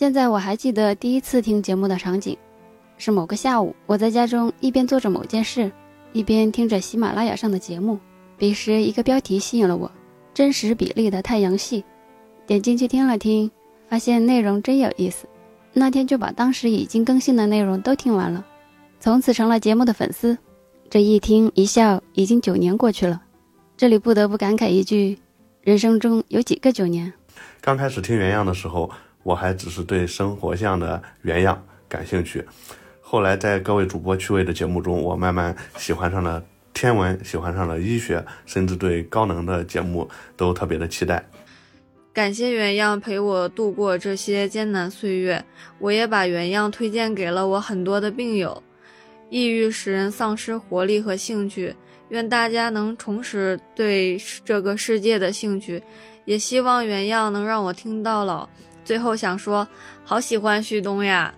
[0.00, 2.34] 现在我还记得第一次听节目的场景，
[2.96, 5.70] 是某个下午，我在家中一边做着某件事，
[6.14, 8.00] 一边听着喜马拉雅上的节目。
[8.38, 9.92] 彼时一个标题吸引了我：
[10.32, 11.84] 真实比例的太阳系。
[12.46, 13.50] 点进去听了听，
[13.90, 15.28] 发现内容真有意思。
[15.74, 18.42] 那天就把当时已经更新的内容都听完了，
[19.00, 20.38] 从此成了节目的粉丝。
[20.88, 23.20] 这一听一笑，已经九年过去了。
[23.76, 25.18] 这里不得不感慨一句：
[25.60, 27.12] 人生中有几个九年？
[27.60, 28.90] 刚开始听原样的时候。
[29.22, 32.44] 我还只是对生活像的原样感兴趣，
[33.00, 36.42] 后来在各位主播趣味的节目中，我慢慢喜欢上了
[36.72, 41.24] 天文，喜欢上了医学，甚至对高能的节目都特别的期待。
[42.12, 45.44] 感谢原样陪我度过这些艰难岁月，
[45.78, 48.62] 我也把原样推荐给了我很多的病友。
[49.28, 51.72] 抑郁使人丧失活力和兴趣，
[52.08, 55.80] 愿大家能重拾对这个世界的兴趣，
[56.24, 58.48] 也希望原样能让我听到老。
[58.84, 59.66] 最后想说，
[60.04, 61.34] 好喜欢旭东呀！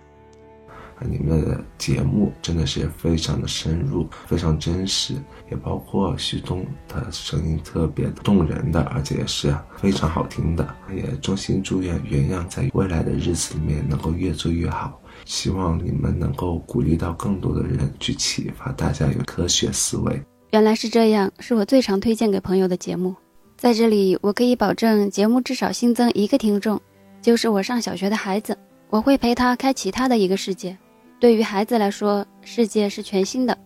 [1.05, 5.15] 你们的节目真的是非常的深入，非常真实，
[5.51, 10.73] 也包括旭东的声音特别动人的，而且也是非常好听的。
[10.95, 20.23] 也衷心祝愿原样在未来的日子里面能够越做越好，希望你们能够鼓励到更多的人，去启发大家有科学思维。
[20.51, 23.13] 原来是这样，是我最常推荐给朋友的节目。
[23.57, 26.79] 在这里，我可以保证节目至少新增一个听众。
[27.23, 28.55] 就是我上小学的孩子，
[28.89, 30.77] 我会陪他开启他的一个世界。
[31.21, 33.57] 对于孩子来说，世界是全新的。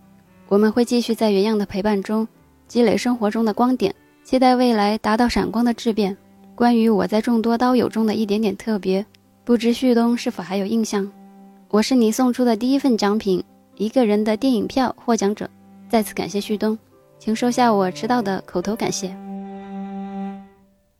[0.47, 2.27] 我们会继续在原样的陪伴中，
[2.67, 3.93] 积累生活中的光点，
[4.23, 6.15] 期待未来达到闪光的质变。
[6.53, 9.03] 关于我在众多刀友中的一点点特别，
[9.43, 11.11] 不知旭东是否还有印象？
[11.69, 13.43] 我是你送出的第一份奖品，
[13.75, 15.49] 一个人的电影票获奖者。
[15.89, 16.77] 再次感谢旭东，
[17.17, 19.17] 请收下我迟到的口头感谢。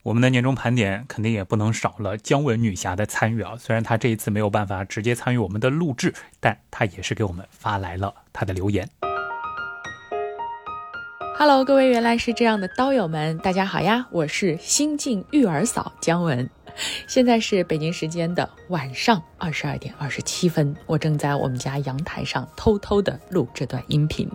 [0.08, 3.52] 我们的年终盘点肯定也不能少了姜文女侠的参与啊！
[3.58, 8.88] 虽然她这一次没有办法直接参与我们的录制，但她也是给我们发来了她的留言。
[11.36, 14.06] Hello，各位原来是这样的刀友们，大家好呀！
[14.10, 16.48] 我是新晋育儿嫂姜文。
[17.06, 24.28] 现在是北京时间的晚上二十二点二十七分，我正在我们家阳台上偷偷的录这段音频。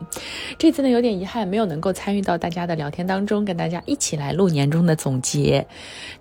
[0.58, 5.68] 这次呢有点遗憾，没有能够参与到大家的聊天当中，跟大家一起来录年终的总结。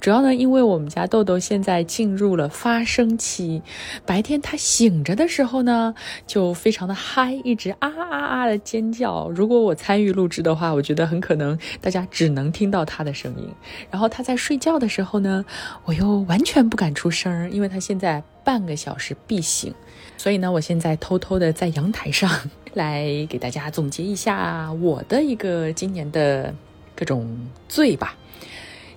[0.01, 3.63] 主要呢，因为我们家豆豆现在进入了发声期，
[4.05, 5.95] 白天他醒着的时候呢，
[6.27, 9.31] 就非常的嗨，一直啊啊啊的尖叫。
[9.31, 13.49] 如果我参与录制的话，我觉得很可能大家只能听到他的声音。
[13.91, 15.45] 然后他在睡觉的时候呢，
[15.85, 19.73] 我又完全不敢出声，因为他现在半个小时必醒，
[20.17, 22.31] 所以呢，我现在偷偷的在阳台上
[22.75, 26.55] 来给大家总结一下我的一个今年的
[26.95, 28.17] 各种罪吧。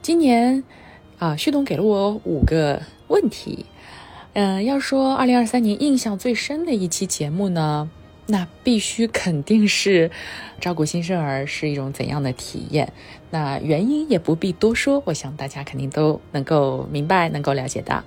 [0.02, 0.64] 今年
[1.20, 3.66] 啊，旭东给了我五个问题，
[4.34, 7.90] 嗯，要说二零二三年印象最深的一期节目呢。
[8.28, 10.10] 那必须肯定是
[10.60, 12.92] 照顾新生儿是一种怎样的体验？
[13.36, 18.02] 那原因也不必多说，我想大家肯定都能够明白，能够了解到。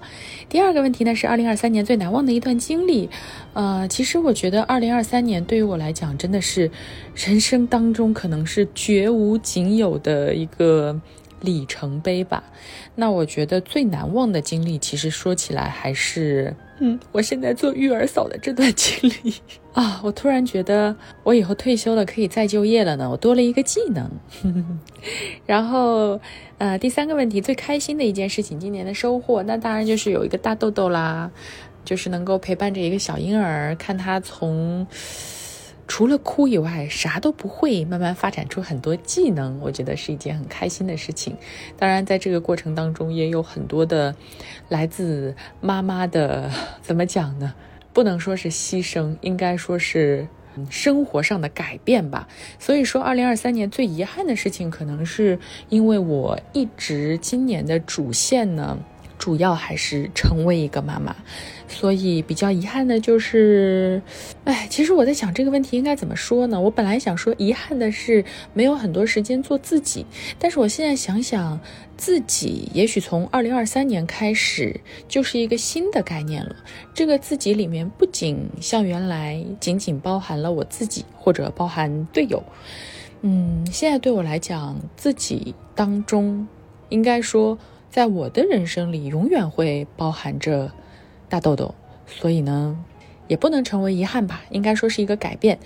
[0.49, 3.11] 第二个问题呢是二零二三年最难忘的一段经历。
[3.53, 6.71] 呃，其实我觉得二零二三年对于我来讲真的是
[7.15, 10.99] 人生当中可能是绝无仅有的一个
[11.43, 12.43] 里程碑吧。
[12.95, 16.57] 那我觉得最难忘的经历，其实说起来还是。
[16.81, 19.35] 嗯，我现在做育儿嫂的这段经历
[19.79, 24.11] 啊，我突然觉得我以后退休了可以再就业了呢，我多了一个技能。
[25.47, 26.21] 然后，
[26.59, 31.31] 呃，第三个问题，最开心的一件事情，今年的收获，那当然就是有一个大豆豆啦，
[31.85, 34.85] 就是能够陪伴着一个小婴儿，看他从。
[35.87, 41.35] 除了哭以外，啥都不会，慢慢发展出很多技能，我觉得是一件很开心的事情。
[41.79, 44.15] 当然，在这个过程当中，也有很多的
[44.69, 46.51] 来自妈妈的，
[46.83, 47.55] 怎么讲呢？
[47.99, 50.29] 不能说是牺牲，应该说是
[50.70, 52.29] 生活上的改变吧。
[52.57, 55.37] 所以说，二零二三年最遗憾的事情，可能是
[55.69, 58.79] 因为我一直今年的主线呢。
[59.19, 61.15] 主要还是成为一个妈妈，
[61.66, 64.01] 所以比较遗憾的就是，
[64.45, 66.61] 哎，其实我在想这个问题应该怎么说呢？
[66.61, 68.24] 我本来想说遗憾的是
[68.55, 70.07] 没有很多时间做自己，
[70.39, 71.61] 但是我现在想想，
[71.97, 76.55] 自己也许从二零二三年开始就是一个新的概念了。
[76.95, 82.43] 这个自己里面不仅像原来仅仅包含了我自己或者包含队友，
[83.23, 86.47] 嗯，现在对我来讲，自己当中
[86.89, 87.59] 应该说。
[87.90, 90.73] 在我的人生里，永远会包含着
[91.28, 91.74] 大痘痘，
[92.06, 92.78] 所以呢，
[93.27, 95.59] 也不能成为遗憾吧，应该说是一个改变。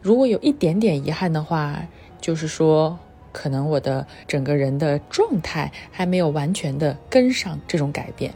[0.00, 1.86] 如果有一点点遗憾的话，
[2.20, 2.98] 就是说，
[3.32, 8.32] 可能我的整个人的状态还没有完全的跟上这种改变。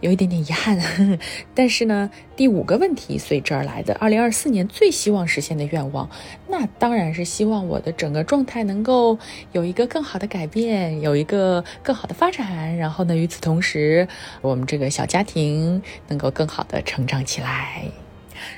[0.00, 0.78] 有一点点遗憾，
[1.54, 6.08] 但是呢，第五个问题随之而来的，二零二四年最希望实现的愿望，
[6.48, 9.18] 那当然是希望我的整个状态能够
[9.52, 14.08] 有一个更好的改变，有一个更好的发展，然后呢，与此同时，
[14.40, 17.84] 我们这个小家庭能够更好的成长起来。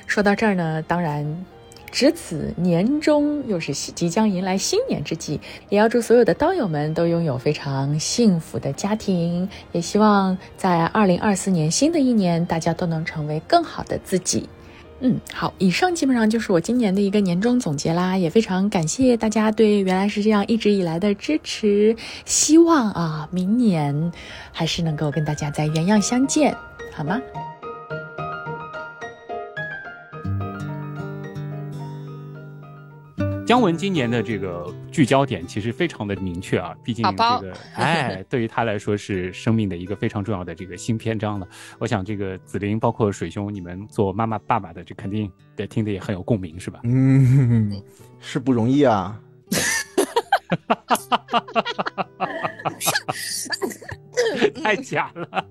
[0.07, 1.45] 说到这儿呢，当然。
[1.93, 5.39] 值此年终，又是即将迎来新年之际，
[5.69, 9.47] 也要祝所有的刀友们都拥有非常幸福的家庭。
[9.73, 14.49] 也希望在二零二四年新的一年，大家都能成为更好的自己。
[15.01, 21.95] 嗯，好，以上基本上就是我今年的一个年终总结啦，也非常感谢大家对原来是这样一直以来的支持。
[22.25, 24.11] 希望啊，明年
[24.51, 26.55] 还是能够跟大家在原样相见，
[26.91, 27.21] 好吗？
[33.45, 41.47] 姜文今年的这个聚焦点其实非常的明确啊，毕竟这个哎，对于他来说是生命的一个非常重要的这个新篇章了。
[41.77, 46.79] 我想这个紫菱包括水兄，你们做妈妈爸爸的，这肯定得听的也很有共鸣，是吧？
[46.83, 47.81] 嗯，
[48.19, 49.19] 是不容易啊。
[54.63, 55.45] 太假了，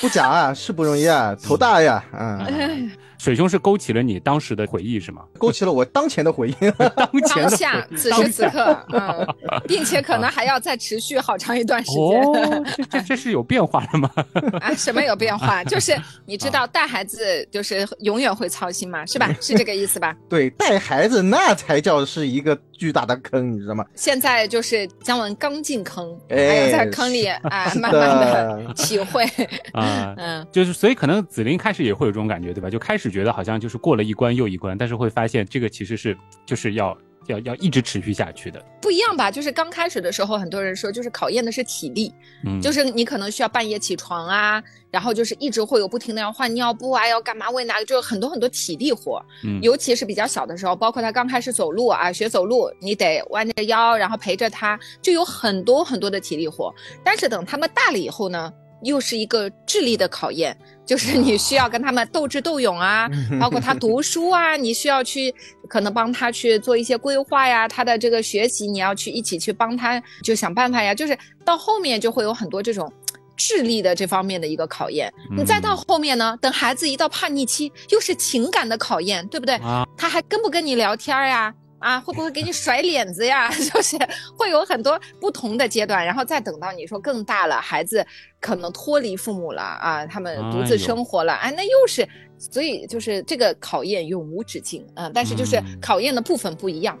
[0.00, 2.90] 不假啊，是不容易啊，头大呀，嗯。
[3.18, 5.22] 水兄是勾起了你当时的回忆是吗？
[5.38, 6.54] 勾起了我当前的回忆，
[6.96, 9.26] 当前当下此时此刻，嗯，
[9.66, 12.22] 并且可能还要再持续好长一段时间。
[12.22, 14.10] 哦，这这这是有变化的吗？
[14.60, 15.62] 啊，什么有变化？
[15.68, 15.96] 就是
[16.26, 19.34] 你知道带孩子就是永远会操心嘛，是吧？
[19.40, 20.16] 是这个意思吧？
[20.28, 23.84] 对，带孩子那才叫是一个巨大的坑，你知道吗？
[23.94, 29.24] 现在就是姜文刚进坑，哎还有在坑里哎，是慢慢的的体会。
[29.72, 32.70] 啊，嗯，就是所以可能紫菱开始也会有这种感觉，对吧？
[32.70, 36.16] 就开始觉得好像就是过了一关又一关，但是会发现这个其实是
[36.46, 38.64] 就是要要要一直持续下去的。
[38.80, 39.30] 不一样吧？
[39.30, 42.12] 就是刚开始的时候，很多人说就是考验的是体力，
[42.44, 49.22] 嗯就是你可能需要半夜起床啊，然后就是一直会有不停的要换尿布啊，要干嘛喂奶，就是很多很多体力活。
[49.44, 56.74] 嗯尤其是比较小的时候，包括他刚开始走路啊，学走路，你得弯着腰，然后陪着他，就有很多很多的体力活。
[57.04, 58.50] 但是等他们大了以后呢，
[58.82, 60.56] 又是一个智力的考验，
[60.86, 63.08] 就是你需要跟他们斗智斗勇啊，
[63.40, 65.34] 包括他读书啊，你需要去
[65.68, 72.92] 可能帮他去做一些规划呀，他的这个学习你要去一起去帮他，就想办法呀，就是到后面就会有很多这种。
[73.40, 79.54] 智力的这方面的一个考验，你再到后面呢，等孩子一到叛逆期，又是情感的考验，对不对？
[79.58, 81.42] 啊他还跟不跟你聊天呀？
[81.42, 81.54] 啊，
[82.00, 83.48] 会不会给你甩脸子呀？
[83.72, 83.96] 就是
[84.36, 88.04] 会有很多不同的阶段，然后再等到你说更大了，孩子
[88.40, 96.98] 可能脱离父母了啊，他们独自生活了，哎，那又是，所以就是这个考验永无止境啊、嗯但是就是考验的部分不一样。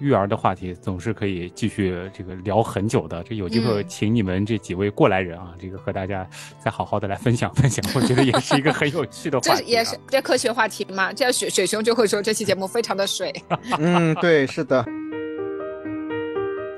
[0.00, 6.28] 育儿的话题总是可以继续这个聊很久的，这有机会嗯请你们这几位过来人啊，这个和大家
[6.58, 9.56] 再好好的来分享分享，我觉得也是一个很有趣的话题、啊。
[9.56, 11.12] 这也是这科学话题嘛？
[11.12, 13.32] 这样雪雪熊就会说这期节目非常的水。
[13.78, 14.84] 嗯，对，是的。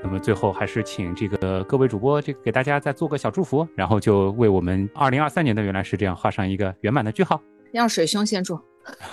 [0.03, 7.41] 那么最后还是请这个各位主播，这个给大家再做个小祝福，然后就为我们二零二三年的原来是这样画上一个圆满的句号。
[7.73, 8.59] 让水兄先祝。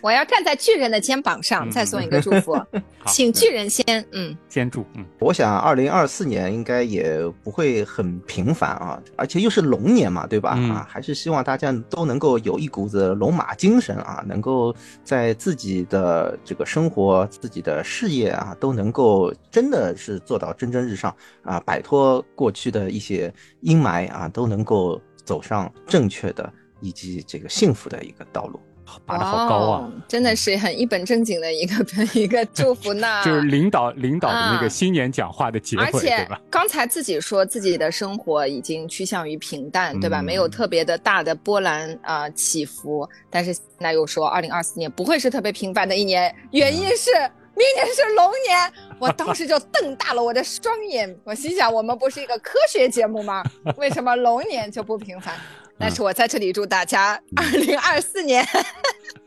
[0.00, 2.56] 我要站在巨人的肩膀上，再送一个祝福，
[3.06, 10.54] 请巨人先，嗯，先祝，嗯，我想二零二四年应该也不会很平凡啊，而且又是龙年嘛，对吧？
[10.56, 10.70] 嗯。
[10.70, 28.60] 啊，还是希望大家都能够有一股子龙马精神啊，能够在自己的这个生活、自己的事业啊，都能够真的是做到蒸蒸日上啊，摆脱过去的一些阴霾啊，都能够走上正确的以及这个幸福的一个道路。
[29.04, 29.82] 拔得好高啊！
[29.82, 31.74] 哦真的是很一本正经的一个
[32.18, 33.06] 一个祝福呢。
[33.22, 36.40] 就是领导领导的那啊个新年讲话的结尾，对而且吧？
[36.48, 40.22] 刚才自己说自己的生活已经趋向于平淡，对吧？
[40.22, 43.06] 嗯没有特别的大的波澜啊、呃起伏。
[43.28, 47.10] 但是现在又说，二零二四年不会是特别平凡的一年，原因是。
[47.54, 53.42] 明年是龙年，我当时就瞪大了我的双眼，我心想，我们不是一个科学节目吗？
[53.76, 55.34] 为什么龙年就不平凡？
[55.78, 58.44] 但是我在这里祝大家二零二四年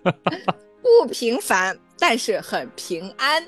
[0.81, 3.43] 不平凡，但是很平安。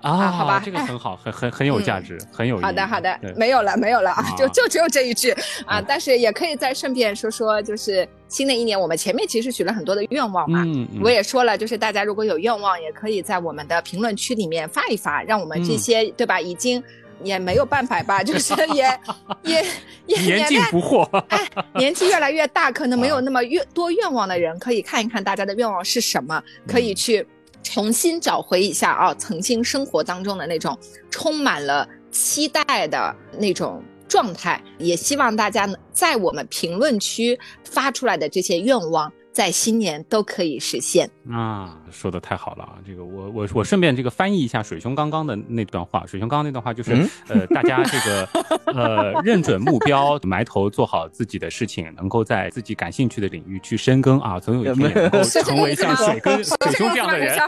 [0.00, 2.60] 啊，好吧这个很好，很很很有价值，很有。
[2.60, 5.32] 好的，好的，没有了，没有了啊，啊就就只有这一句
[5.66, 5.82] 啊。
[5.86, 10.64] 但是也可以再顺便说说，就是新的一年，我们前面其实许了很多的愿望嘛。
[11.02, 16.80] 我也说了，就是大家如果有愿望，也可以在我们的评论区里面发一发，让我们这嗯些、对吧，已经
[17.22, 19.00] 也没有办法吧， 就是也
[19.44, 19.64] 也
[20.06, 21.04] 也年纪不惑。
[21.28, 27.26] 哎年纪越来越大，可能没啊有那么越多愿望的人，可以看一看大家的愿望是什么，可嗯以去
[27.62, 30.76] 重新找回一下啊，曾经生活当中的那种
[31.10, 34.60] 充满了期待的那种状态。
[34.78, 41.08] 也希望大家呢，在我们评论区发出来的这些愿望，在新年都可以实现。
[41.30, 42.74] 啊，说的太好了啊！
[42.86, 46.04] 这个我我我顺便这个翻译一下水兄刚刚的那段话。
[46.06, 48.28] 水兄刚刚那段话就是，嗯呃，大家这个
[48.74, 55.74] 呃认准目标， 埋头做好自己的事情，能够在自己感兴趣的领域去深耕啊，总有一天也能够成为？
[55.74, 57.38] 像水哥 水兄这样的人。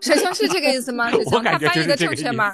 [0.00, 1.10] 水兄，是这个意思吗？
[1.10, 2.52] 水我兄，感觉就是他翻译的正确吗？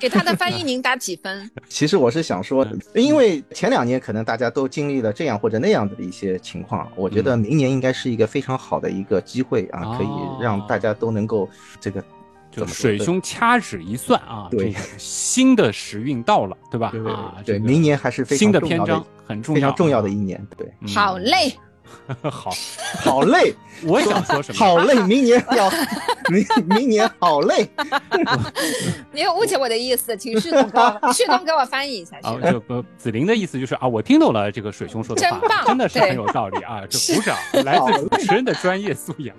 [0.00, 1.50] 给他的翻译您打几分？
[1.68, 10.08] 其实我是想说，因为前两年可能大家都经历了这样或者那样的一些情况，我觉得明年应该是一个非常好的一个机会啊，可以
[10.40, 12.00] 让大家都能够这个
[12.48, 14.70] 就水兄掐指一算啊，对。
[14.70, 16.90] 这个新的时运到了，对吧？
[16.92, 21.58] 对啊，对，明年还是非常新的篇章很重要，非常重要的一年，对，好嘞，
[22.30, 22.50] 好，
[23.02, 23.54] 好累，
[23.84, 24.58] 我想说什么？
[24.60, 25.70] 好累，明年要
[26.30, 27.68] 明明年好累，
[29.12, 32.16] 你误解我的意思，请旭东旭东给我翻译一下。
[32.22, 36.82] 啊，这个子玲的意思就是啊，我听懂了这个水兄说的话，真棒真的是很有道理啊！
[36.88, 39.34] 这鼓掌，来自主持人的专业素养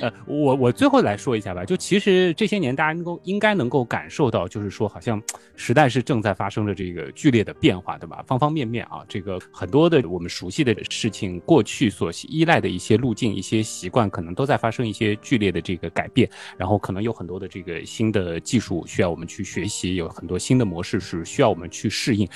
[0.00, 5.20] 呃，我我最后来说一下吧，就其实这些年大家能够应该能够感受到，就是说好像
[5.56, 8.22] 时代是正在发生着这个剧烈的变化，对吧？
[8.26, 16.30] 方方面面啊，这个很多的我们熟悉的事情过去所依赖的一些路径、一些习惯，可能都在发生一些剧烈的这个改变。
[16.56, 22.28] 然后可能有很多的这个新的技术需要我们去学习，有很多新的模式是需要我们去适应。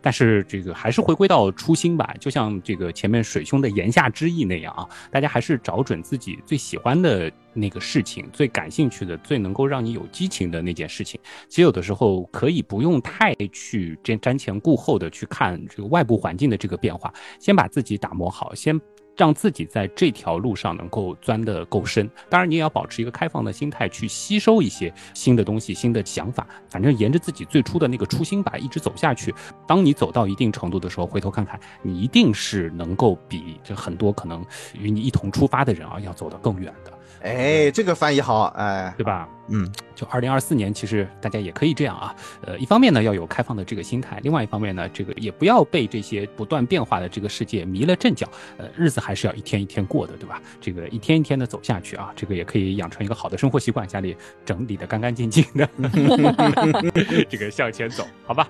[0.00, 11.20] 但是这个还是回归到初心吧，就像这个前面水兄的言下之意那样啊，大家还是找准自己最喜欢的那个事情，最感兴趣的、最能够让你有激情的那件事情。
[11.48, 18.80] 其实有的时候可以不用太去瞻瞻前顾后的去看这个外部环境的这个变化，先把自己打磨好，先。
[19.14, 26.46] 让自己在这条路上能够钻得够深，当然你也要保持一个开放的心态，去吸收一些新的东西、新的想法。
[26.70, 29.32] 反正沿着自己最初的那个初心吧，一直走下去。
[29.68, 34.42] 当你走到一定程度的时候，回头看看，你一定是能够比这很多可能
[34.72, 36.90] 与你一同出发的人啊，要走得更远的。
[37.22, 39.28] 哎，这个翻译好，哎，对吧？
[39.48, 42.14] 嗯，就二零二四年，其实大家也可以这样啊。
[42.46, 48.28] 呃，一方面呢要有开放的这个心态，另外一方面呢，这个也不要被这些不断变化的这个世界迷了阵脚。
[48.56, 50.40] 呃，日子还是要一天一天过的，对吧？
[50.60, 55.68] 这个一天一天的走下去啊，这个也可以养成一个好的生活习惯，家里整理的干干净净的，
[57.28, 58.48] 这个向前走，好吧？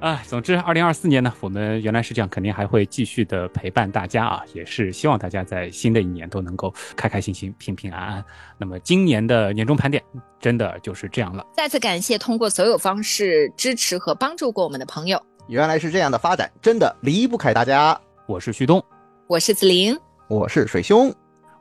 [0.00, 8.24] 啊，总之，二零二四年呢，我们原来是这样，肯定还会继续的陪伴大家啊，也是希望大家在新的一年都能够开开心心、平平安安。
[8.62, 10.00] 那么今年的年终盘点
[10.38, 11.44] 真的就是这样了。
[11.52, 15.20] 再次感谢通过所有方式支持和帮助过我们的朋友。
[15.48, 18.00] 原来是这样的发展，真的离不开大家。
[18.28, 18.80] 我是旭东，
[19.26, 19.98] 我是子玲，
[20.28, 21.12] 我是水兄。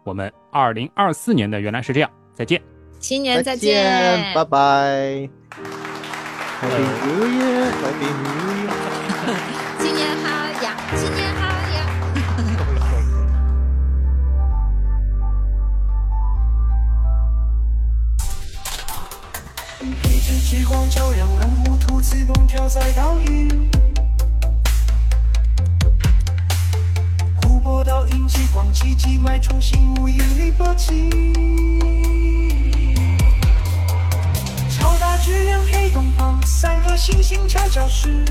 [0.03, 2.61] 我们二零二四年的原来是这样，再见。
[2.99, 5.27] 新年再见，拜拜。
[6.61, 8.60] Happy New Year，Happy New Year。
[20.31, 23.49] 一支激光照亮万物，兔自动跳在岛屿。
[27.41, 31.09] 湖泊倒映激光，奇迹脉冲新无引力波及。
[34.69, 38.23] 超大质量黑洞旁，三颗星星悄悄视。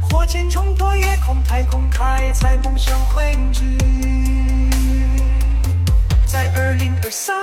[0.00, 3.64] 火箭冲破夜空，太空开采梦想绘制。
[6.24, 7.36] 在二零二三，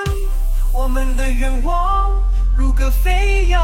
[0.81, 2.09] 我们的愿望
[2.55, 3.61] 如歌飞扬，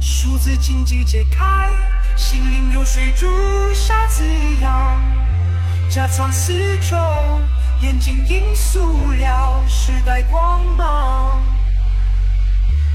[0.00, 1.68] 数字经济解开，
[2.16, 3.26] 心灵如水朱
[3.74, 4.24] 砂滋
[4.62, 4.98] 养，
[5.90, 6.96] 夹藏四周，
[7.82, 11.42] 眼睛映塑料时代光芒，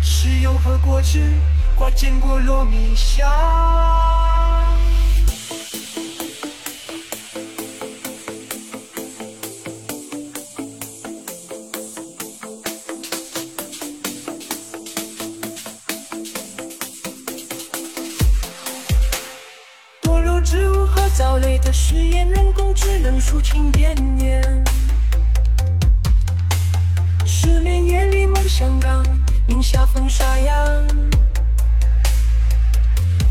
[0.01, 1.31] 石油和果汁
[1.75, 4.00] 挂坚果糯米香。
[23.53, 24.63] 能抒情点点。
[27.25, 29.03] 失眠夜里梦香港，
[29.47, 30.87] 宁夏风沙扬。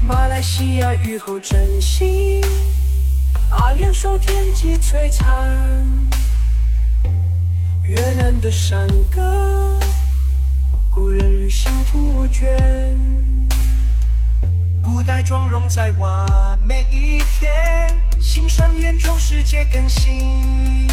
[0.06, 2.40] 马来西亚雨后晨曦，
[3.50, 5.48] 阿联酋天际璀璨。
[7.84, 9.78] 越南的山歌，
[10.90, 12.46] 古人旅行不倦。
[14.82, 17.99] 古代妆容在完美一天，
[18.40, 20.88] 欣赏眼中世界更新。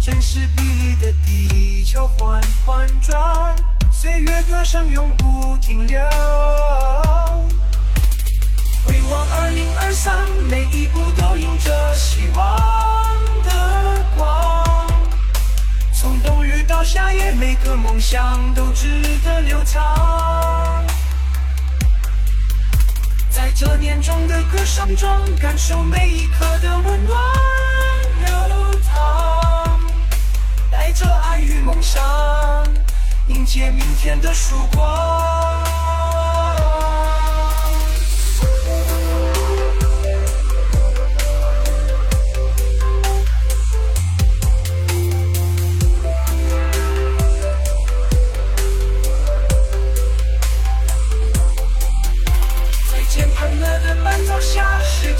[0.00, 3.54] 真实比例的地球缓缓转，
[3.92, 6.00] 岁月歌声永不停留。
[8.86, 12.56] 回望二零二三，每一步都映着希望
[13.44, 14.88] 的光。
[15.92, 18.88] 从冬日到夏夜，每个梦想都值
[19.22, 20.82] 得流淌。
[23.56, 25.08] 这年中的歌声中，
[25.40, 27.16] 感受每一刻的温暖
[28.24, 29.78] 流淌，
[30.72, 32.02] 带着爱与梦想，
[33.28, 35.53] 迎接明天的曙光。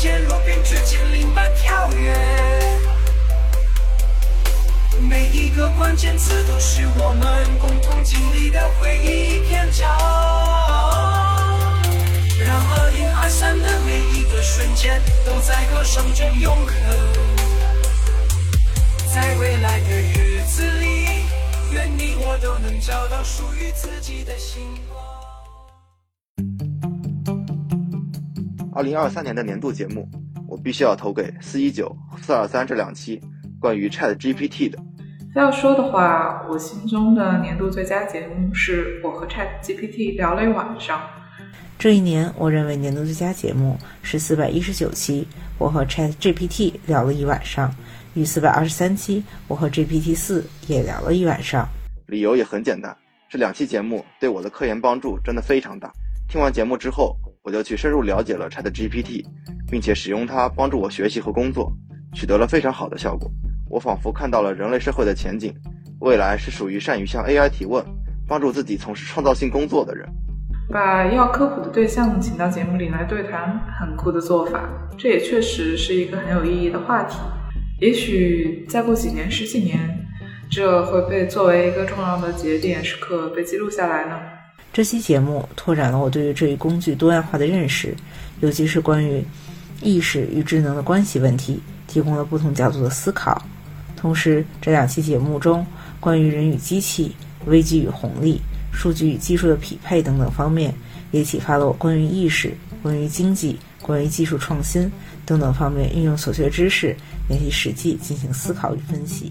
[0.04, 2.14] 下，时间若变之间灵般跳跃。
[5.00, 9.88] 每一个关键词都是我们共同经历的回忆篇章。
[12.38, 16.74] 让二零二三的每一个瞬间都在歌声中永恒。
[19.14, 21.24] 在未来的日子里，
[21.70, 25.03] 愿你我都能找到属于自己的星光。
[28.74, 30.08] 二零二三年的年度节目，
[30.48, 33.20] 我必须要投给四一九、四二三这两期
[33.60, 34.76] 关于 Chat GPT 的。
[35.32, 41.00] 非要说的话，我心中的年度最佳节目是我和 Chat GPT 聊了一晚上。
[41.78, 45.24] 这一年，我认为年度最佳节目是四百一十九期，
[45.56, 47.70] 我和 Chat GPT 聊了一晚上；
[48.14, 51.68] 与四百二十三期，我和 GPT 四也聊了一晚上。
[52.08, 52.96] 理由也很简单，
[53.28, 55.92] 这两期节目对我的科研帮助真的非常大。
[56.28, 59.22] 听完节目之后，我就去深入了解了 Chat GPT，
[59.70, 61.70] 并且使用它帮助我学习和工作，
[62.14, 63.30] 取得了非常好的效果。
[63.68, 65.54] 我仿佛看到了人类社会的前景，
[66.00, 67.84] 未来是属于善于向 AI 提问，
[68.26, 70.08] 帮助自己从事创造性工作的人。
[70.70, 74.66] 把要科普的对象请到节目里来对谈，很酷的做法。
[74.96, 77.18] 这也确实是一个很有意义的话题。
[77.78, 79.78] 也许再过几年、十几年，
[80.50, 84.16] 这会被作为一个重要的节点时刻被记录下来呢。
[84.74, 87.94] 这期节目拓展了我对于这一工具多样化的认识，
[88.40, 89.24] 尤其是关于
[89.80, 93.40] 意识与智能的关系问题，提供了不同角度的思考。
[93.96, 95.64] 同时，这两期节目中
[96.00, 97.14] 关于人与机器、
[97.46, 98.40] 危机与红利、
[98.72, 100.74] 数据与技术的匹配等等方面，
[101.12, 102.52] 也启发了我关于意识、
[102.82, 104.90] 关于经济、关于技术创新
[105.24, 106.96] 等等方面运用所学知识，
[107.28, 109.30] 联系实际进行思考与分析。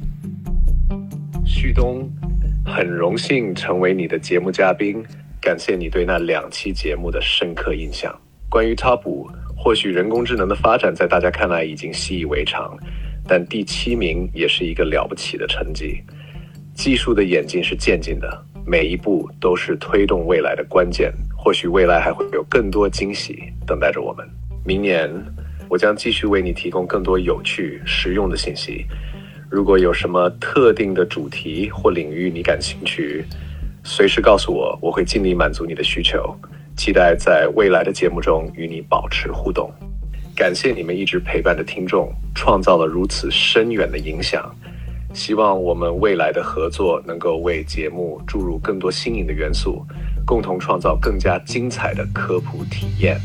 [1.45, 2.09] 旭东，
[2.65, 5.03] 很荣幸成为你的节目嘉宾。
[5.43, 8.17] 感谢你对那两期节目的深刻印象。
[8.49, 12.77] 关于 Top 五，或许人工智能的发展在大家看来已经习以为常，
[13.27, 16.01] 但第七名也是一个了不起的成绩。
[16.73, 21.13] 技术的演进是渐进的，每一步都是推动未来的关键。
[21.37, 24.25] 或许未来还会有更多惊喜等待着我们。
[24.63, 25.11] 明年，
[25.67, 28.85] 我将继续为你提供更多有趣、实用的信息。
[29.51, 33.25] 如果有什么特定的主题或领域你感兴趣，
[33.83, 36.35] 随时告诉我，我会尽力满足你的需求。
[36.75, 39.71] 期待在未来的节目中与你保持互动。
[40.35, 44.51] 感谢你们一直陪伴的听众，创造了如此深远的影响。
[45.13, 49.85] 希望我们未来的合作能够为节目注入更多新颖的元素，
[50.25, 53.19] 共同创造更加精彩的科普体验。